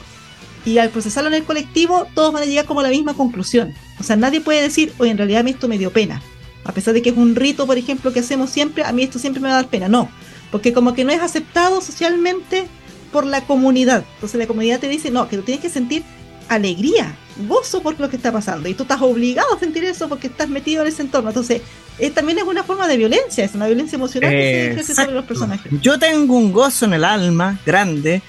Y 0.65 0.79
al 0.79 0.89
procesarlo 0.89 1.29
en 1.29 1.35
el 1.35 1.43
colectivo, 1.43 2.07
todos 2.15 2.33
van 2.33 2.43
a 2.43 2.45
llegar 2.45 2.65
como 2.65 2.79
a 2.79 2.83
la 2.83 2.89
misma 2.89 3.13
conclusión. 3.13 3.73
O 3.99 4.03
sea, 4.03 4.15
nadie 4.15 4.41
puede 4.41 4.61
decir, 4.61 4.93
oye, 4.97 5.11
en 5.11 5.17
realidad 5.17 5.41
a 5.41 5.43
mí 5.43 5.51
esto 5.51 5.67
me 5.67 5.77
dio 5.77 5.91
pena. 5.91 6.21
A 6.63 6.71
pesar 6.71 6.95
de 6.95 7.03
que 7.03 7.09
es 7.09 7.17
un 7.17 7.35
rito, 7.35 7.67
por 7.67 7.77
ejemplo, 7.77 8.11
que 8.11 8.21
hacemos 8.21 8.49
siempre, 8.49 8.83
a 8.83 8.91
mí 8.91 9.03
esto 9.03 9.19
siempre 9.19 9.41
me 9.41 9.49
va 9.49 9.59
a 9.59 9.61
dar 9.61 9.69
pena. 9.69 9.87
No, 9.87 10.09
porque 10.51 10.73
como 10.73 10.95
que 10.95 11.03
no 11.03 11.11
es 11.11 11.21
aceptado 11.21 11.81
socialmente 11.81 12.67
por 13.11 13.25
la 13.25 13.41
comunidad. 13.41 14.03
Entonces 14.15 14.39
la 14.39 14.47
comunidad 14.47 14.79
te 14.79 14.87
dice, 14.87 15.11
no, 15.11 15.27
que 15.27 15.37
tú 15.37 15.43
tienes 15.43 15.61
que 15.61 15.69
sentir 15.69 16.03
alegría, 16.47 17.15
gozo 17.47 17.81
por 17.81 17.99
lo 17.99 18.09
que 18.09 18.15
está 18.15 18.31
pasando. 18.31 18.69
Y 18.69 18.73
tú 18.73 18.83
estás 18.83 19.01
obligado 19.01 19.53
a 19.55 19.59
sentir 19.59 19.83
eso 19.83 20.07
porque 20.09 20.27
estás 20.27 20.49
metido 20.49 20.81
en 20.81 20.89
ese 20.89 21.01
entorno. 21.01 21.29
Entonces, 21.29 21.61
eh, 21.99 22.11
también 22.11 22.37
es 22.37 22.43
una 22.43 22.63
forma 22.63 22.87
de 22.87 22.97
violencia, 22.97 23.43
es 23.43 23.55
una 23.55 23.67
violencia 23.67 23.95
emocional 23.95 24.31
que 24.31 24.37
se 24.37 24.71
ejerce 24.71 24.95
sobre 24.95 25.13
los 25.13 25.25
personajes. 25.25 25.71
Yo 25.81 25.97
tengo 25.99 26.37
un 26.37 26.51
gozo 26.51 26.85
en 26.85 26.93
el 26.93 27.03
alma 27.03 27.59
grande, 27.65 28.21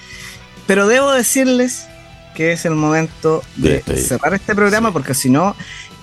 pero 0.65 0.87
debo 0.87 1.11
decirles 1.11 1.87
que 2.35 2.53
es 2.53 2.65
el 2.65 2.75
momento 2.75 3.43
de, 3.55 3.81
cerrar 3.81 4.33
este 4.33 4.55
programa 4.55 4.93
porque 4.93 5.13
si 5.13 5.29
no... 5.29 5.55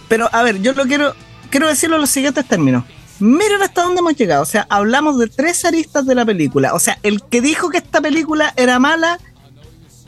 Pero 0.08 0.28
a 0.32 0.42
ver, 0.42 0.60
yo 0.60 0.74
lo 0.74 0.84
quiero, 0.84 1.14
quiero 1.48 1.68
decirlo 1.68 1.96
en 1.96 2.02
los 2.02 2.10
siguientes 2.10 2.46
términos. 2.46 2.84
Miren 3.20 3.62
hasta 3.62 3.82
dónde 3.82 4.00
hemos 4.00 4.16
llegado. 4.16 4.42
O 4.42 4.46
sea, 4.46 4.66
hablamos 4.68 5.18
de 5.18 5.28
tres 5.28 5.64
aristas 5.64 6.06
de 6.06 6.14
la 6.14 6.24
película. 6.24 6.74
O 6.74 6.78
sea, 6.78 6.98
el 7.02 7.22
que 7.22 7.40
dijo 7.40 7.70
que 7.70 7.78
esta 7.78 8.00
película 8.00 8.52
era 8.56 8.78
mala 8.78 9.18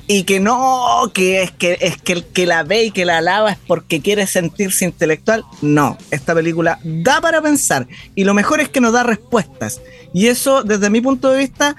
y 0.08 0.24
que 0.24 0.38
no, 0.38 1.10
que 1.12 1.42
es 1.42 1.50
que 1.50 1.78
es 1.80 2.00
que 2.00 2.12
el 2.12 2.24
que 2.24 2.46
la 2.46 2.62
ve 2.62 2.84
y 2.84 2.90
que 2.92 3.04
la 3.04 3.18
alaba 3.18 3.52
es 3.52 3.58
porque 3.66 4.00
quiere 4.00 4.26
sentirse 4.26 4.84
intelectual. 4.84 5.44
No, 5.62 5.98
esta 6.10 6.34
película 6.34 6.78
da 6.84 7.20
para 7.20 7.42
pensar 7.42 7.86
y 8.14 8.24
lo 8.24 8.34
mejor 8.34 8.60
es 8.60 8.68
que 8.68 8.80
nos 8.80 8.92
da 8.92 9.02
respuestas. 9.02 9.80
Y 10.12 10.28
eso, 10.28 10.62
desde 10.62 10.90
mi 10.90 11.00
punto 11.00 11.30
de 11.30 11.38
vista, 11.38 11.76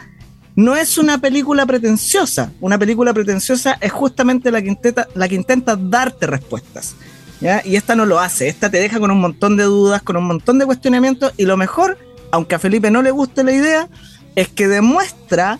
no 0.55 0.75
es 0.75 0.97
una 0.97 1.19
película 1.19 1.65
pretenciosa. 1.65 2.51
Una 2.59 2.77
película 2.77 3.13
pretenciosa 3.13 3.77
es 3.79 3.91
justamente 3.91 4.51
la 4.51 4.61
que 4.61 4.69
intenta, 4.69 5.07
la 5.13 5.27
que 5.29 5.35
intenta 5.35 5.75
darte 5.75 6.27
respuestas. 6.27 6.95
Y 7.39 7.75
esta 7.75 7.95
no 7.95 8.05
lo 8.05 8.19
hace, 8.19 8.47
esta 8.47 8.69
te 8.69 8.79
deja 8.79 8.99
con 8.99 9.11
un 9.11 9.19
montón 9.19 9.57
de 9.57 9.63
dudas, 9.63 10.01
con 10.01 10.17
un 10.17 10.25
montón 10.25 10.57
de 10.57 10.65
cuestionamientos 10.65 11.33
y 11.37 11.45
lo 11.45 11.55
mejor, 11.55 11.97
aunque 12.31 12.55
a 12.55 12.59
Felipe 12.59 12.89
no 12.89 13.01
le 13.01 13.11
guste 13.11 13.43
la 13.43 13.51
idea, 13.51 13.89
es 14.35 14.47
que 14.47 14.67
demuestra 14.67 15.59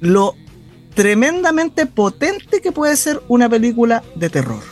lo 0.00 0.34
tremendamente 0.94 1.86
potente 1.86 2.60
que 2.60 2.72
puede 2.72 2.96
ser 2.96 3.22
una 3.28 3.48
película 3.48 4.02
de 4.14 4.30
terror. 4.30 4.62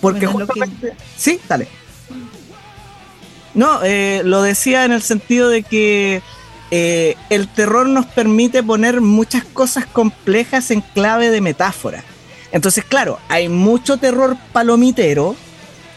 Porque 0.00 0.26
justamente... 0.26 0.94
Sí, 1.16 1.40
dale. 1.48 1.68
No, 3.54 3.82
eh, 3.84 4.22
lo 4.24 4.42
decía 4.42 4.84
en 4.84 4.92
el 4.92 5.02
sentido 5.02 5.48
de 5.48 5.62
que 5.62 6.20
eh, 6.70 7.16
el 7.30 7.48
terror 7.48 7.88
nos 7.88 8.06
permite 8.06 8.62
poner 8.62 9.00
muchas 9.00 9.44
cosas 9.44 9.86
complejas 9.86 10.70
en 10.72 10.80
clave 10.80 11.30
de 11.30 11.40
metáfora. 11.40 12.02
Entonces, 12.54 12.84
claro, 12.84 13.18
hay 13.28 13.48
mucho 13.48 13.96
terror 13.96 14.36
palomitero. 14.52 15.34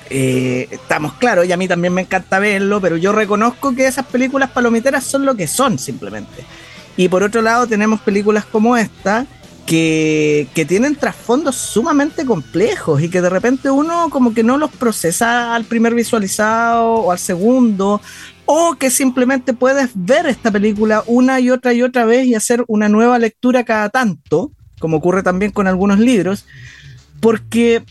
Eh, 0.10 0.68
estamos 0.72 1.14
claros, 1.14 1.46
y 1.46 1.52
a 1.52 1.58
mí 1.58 1.68
también 1.68 1.94
me 1.94 2.02
encanta 2.02 2.40
verlo, 2.40 2.82
pero 2.82 2.98
yo 2.98 3.12
reconozco 3.12 3.76
que 3.76 3.86
esas 3.86 4.08
películas 4.08 4.50
palomiteras 4.50 5.04
son 5.04 5.24
lo 5.24 5.36
que 5.36 5.46
son 5.46 5.78
simplemente. 5.78 6.44
Y 6.98 7.10
por 7.10 7.22
otro 7.22 7.44
lado 7.44 7.68
tenemos 7.68 8.02
películas 8.02 8.44
como 8.44 8.76
esta, 8.76 9.28
que, 9.68 10.48
que, 10.56 10.66
tienen 10.66 10.96
trasfondos 10.96 11.58
sumamente 11.58 12.26
complejos 12.26 13.04
y 13.04 13.10
que 13.10 13.22
de 13.22 13.30
repente 13.30 13.70
uno 13.70 14.10
como 14.10 14.34
que 14.34 14.42
no 14.42 14.58
los 14.58 14.72
procesa 14.72 15.54
al 15.54 15.66
primer 15.66 15.94
visualizado 15.94 16.88
o 16.88 17.12
al 17.12 17.20
segundo, 17.20 18.02
o 18.46 18.76
que 18.80 18.90
simplemente 18.90 19.54
puedes 19.54 19.92
ver 19.94 20.26
esta 20.26 20.50
película 20.50 21.04
una 21.06 21.40
y 21.40 21.52
otra 21.52 21.74
y 21.74 21.84
otra 21.84 22.06
vez 22.06 22.26
y 22.26 22.34
hacer 22.34 22.64
una 22.68 22.90
nueva 22.90 23.20
lectura 23.20 23.64
cada 23.64 23.90
tanto 23.90 24.54
como 24.80 24.98
ocurre 24.98 25.24
también 25.24 25.52
con 25.52 25.68
algunos 25.68 26.00
libros, 26.00 26.46
porque 27.20 27.84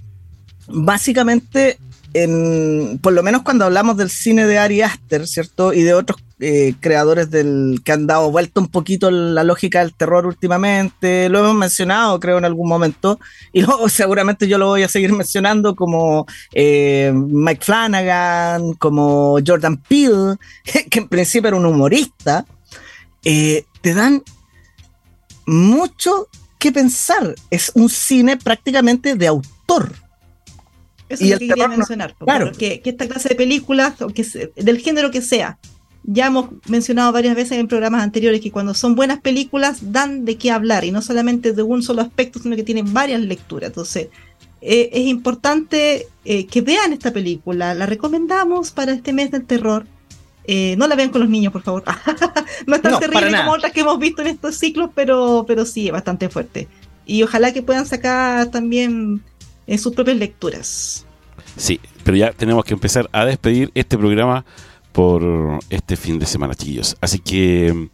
básicamente, 0.68 1.78
en, 2.14 2.99
por 3.03 3.12
lo 3.12 3.22
menos 3.22 3.43
cuando 3.43 3.64
hablamos 3.64 3.97
del 3.97 4.11
cine 4.11 4.47
de 4.47 4.59
Ari 4.59 4.82
Aster, 4.82 5.26
¿cierto? 5.26 5.72
Y 5.72 5.82
de 5.82 5.95
otros 5.95 6.20
eh, 6.39 6.74
creadores 6.80 7.30
del 7.30 7.80
que 7.82 7.93
han 7.93 8.07
dado 8.07 8.30
vuelta 8.30 8.61
un 8.61 8.68
poquito 8.68 9.11
la 9.11 9.43
lógica 9.43 9.80
del 9.80 9.95
terror 9.95 10.26
últimamente, 10.26 11.30
lo 11.30 11.39
hemos 11.39 11.55
mencionado 11.55 12.20
creo 12.20 12.37
en 12.37 12.45
algún 12.45 12.68
momento, 12.68 13.18
y 13.53 13.62
luego 13.62 13.89
seguramente 13.89 14.47
yo 14.47 14.59
lo 14.59 14.66
voy 14.66 14.82
a 14.82 14.89
seguir 14.89 15.12
mencionando 15.12 15.74
como 15.74 16.26
eh, 16.53 17.11
Mike 17.14 17.64
Flanagan, 17.64 18.74
como 18.74 19.39
Jordan 19.47 19.78
Peele, 19.78 20.37
que 20.91 20.99
en 20.99 21.09
principio 21.09 21.49
era 21.49 21.57
un 21.57 21.66
humorista, 21.66 22.45
eh, 23.24 23.64
te 23.80 23.95
dan 23.95 24.22
mucho 25.47 26.28
que 26.59 26.73
pensar. 26.73 27.35
Es 27.51 27.73
un 27.75 27.89
cine 27.89 28.37
prácticamente 28.37 29.15
de 29.15 29.27
autor. 29.27 29.93
Eso 31.09 31.25
es 31.25 31.31
lo 31.31 31.39
que 31.39 31.49
quería 31.49 31.69
mencionar. 31.69 32.15
Claro. 32.17 32.53
Que, 32.53 32.83
esta 32.85 33.07
clase 33.07 33.31
de 33.31 33.35
películas, 33.35 33.95
que 34.15 34.51
del 34.57 34.79
género 34.79 35.11
que 35.11 35.23
sea, 35.23 35.59
ya 36.03 36.27
hemos 36.27 36.51
mencionado 36.69 37.13
varias 37.13 37.35
veces 37.35 37.59
en 37.59 37.69
programas 37.69 38.03
anteriores 38.03 38.41
que 38.41 38.53
cuando 38.53 38.75
son 38.75 38.95
buenas 38.95 39.21
películas 39.21 39.93
dan 39.93 40.25
de 40.25 40.37
qué 40.37 40.51
hablar 40.51 40.85
y 40.85 40.93
no 40.93 41.03
solamente 41.03 41.53
de 41.53 41.63
un 41.63 41.83
solo 41.83 42.03
aspecto, 42.03 42.39
sino 42.39 42.57
que 42.57 42.63
tienen 42.63 42.93
varias 42.93 43.21
lecturas. 43.21 43.69
Entonces, 43.69 44.09
eh, 44.61 44.91
es 44.93 45.07
importante 45.07 46.09
eh, 46.25 46.47
que 46.47 46.61
vean 46.61 46.93
esta 46.93 47.13
película. 47.13 47.75
La 47.75 47.87
recomendamos 47.87 48.71
para 48.71 48.93
este 48.93 49.13
mes 49.13 49.31
del 49.31 49.45
terror. 49.45 49.87
Eh, 50.49 50.76
no 50.78 50.86
la 50.86 50.94
vean 50.94 51.11
con 51.11 51.20
los 51.20 51.30
niños, 51.30 51.53
por 51.53 51.62
favor. 51.62 51.82
no 52.66 52.76
es 52.76 52.82
tan 52.82 53.01
terrible 53.01 53.36
como 53.36 53.53
otras 53.53 53.72
que 53.72 53.80
hemos 53.80 53.99
visto 53.99 54.22
en 54.22 54.28
estos 54.28 54.57
ciclos, 54.57 54.90
pero, 54.94 55.44
pero 55.47 55.64
sí, 55.64 55.86
es 55.86 55.92
bastante 55.92 56.28
fuerte. 56.28 56.68
Y 57.05 57.22
ojalá 57.22 57.53
que 57.53 57.62
puedan 57.62 57.86
sacar 57.86 58.51
también 58.51 59.22
en 59.66 59.74
eh, 59.74 59.78
sus 59.78 59.94
propias 59.94 60.16
lecturas. 60.16 61.05
Sí, 61.57 61.80
pero 62.05 62.16
ya 62.16 62.32
tenemos 62.32 62.64
que 62.64 62.74
empezar 62.74 63.09
a 63.12 63.24
despedir 63.24 63.70
este 63.74 63.99
programa 63.99 64.44
por 64.92 65.59
este 65.68 65.97
fin 65.97 66.18
de 66.18 66.26
semana, 66.26 66.55
chiquillos. 66.55 66.97
Así 67.01 67.18
que, 67.18 67.88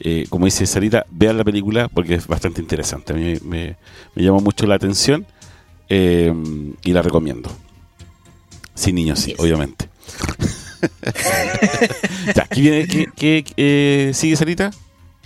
eh, 0.00 0.26
como 0.30 0.46
dice 0.46 0.66
Sarita, 0.66 1.06
vean 1.10 1.36
la 1.36 1.44
película 1.44 1.88
porque 1.88 2.14
es 2.14 2.26
bastante 2.26 2.60
interesante. 2.60 3.12
A 3.12 3.16
mí 3.16 3.34
me, 3.44 3.76
me 4.14 4.22
llama 4.22 4.38
mucho 4.38 4.66
la 4.66 4.76
atención 4.76 5.26
y 5.88 6.92
la 6.92 7.02
recomiendo. 7.02 7.50
Sin 8.74 8.94
niños, 8.94 9.18
sí, 9.18 9.34
obviamente. 9.38 9.88
¿qué, 12.50 13.44
eh, 13.56 14.10
sigue, 14.14 14.36
Sarita? 14.36 14.70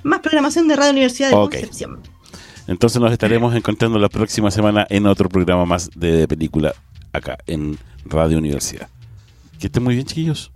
Más 0.03 0.21
programación 0.21 0.69
de 0.69 0.77
Radio 0.77 0.93
Universidad 0.93 1.31
de 1.31 1.35
Concepción. 1.35 2.01
Entonces 2.67 3.01
nos 3.01 3.13
estaremos 3.13 3.55
encontrando 3.55 3.99
la 3.99 4.09
próxima 4.09 4.51
semana 4.51 4.87
en 4.89 5.07
otro 5.07 5.29
programa 5.29 5.67
más 5.67 5.91
de 5.95 6.27
película 6.27 6.75
acá 7.13 7.39
en 7.47 7.79
Radio 8.07 8.39
Universidad. 8.39 8.89
Que 9.59 9.67
estén 9.67 9.83
muy 9.83 9.95
bien, 9.95 10.07
chiquillos. 10.07 10.51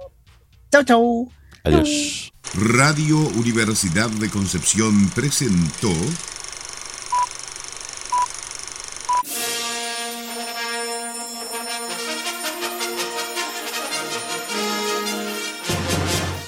Chau, 0.70 0.84
chau. 0.84 1.32
Adiós. 1.64 2.32
Radio 2.54 3.18
Universidad 3.36 4.08
de 4.08 4.30
Concepción 4.30 5.10
presentó 5.14 5.92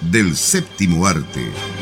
del 0.00 0.36
séptimo 0.36 1.06
arte. 1.06 1.77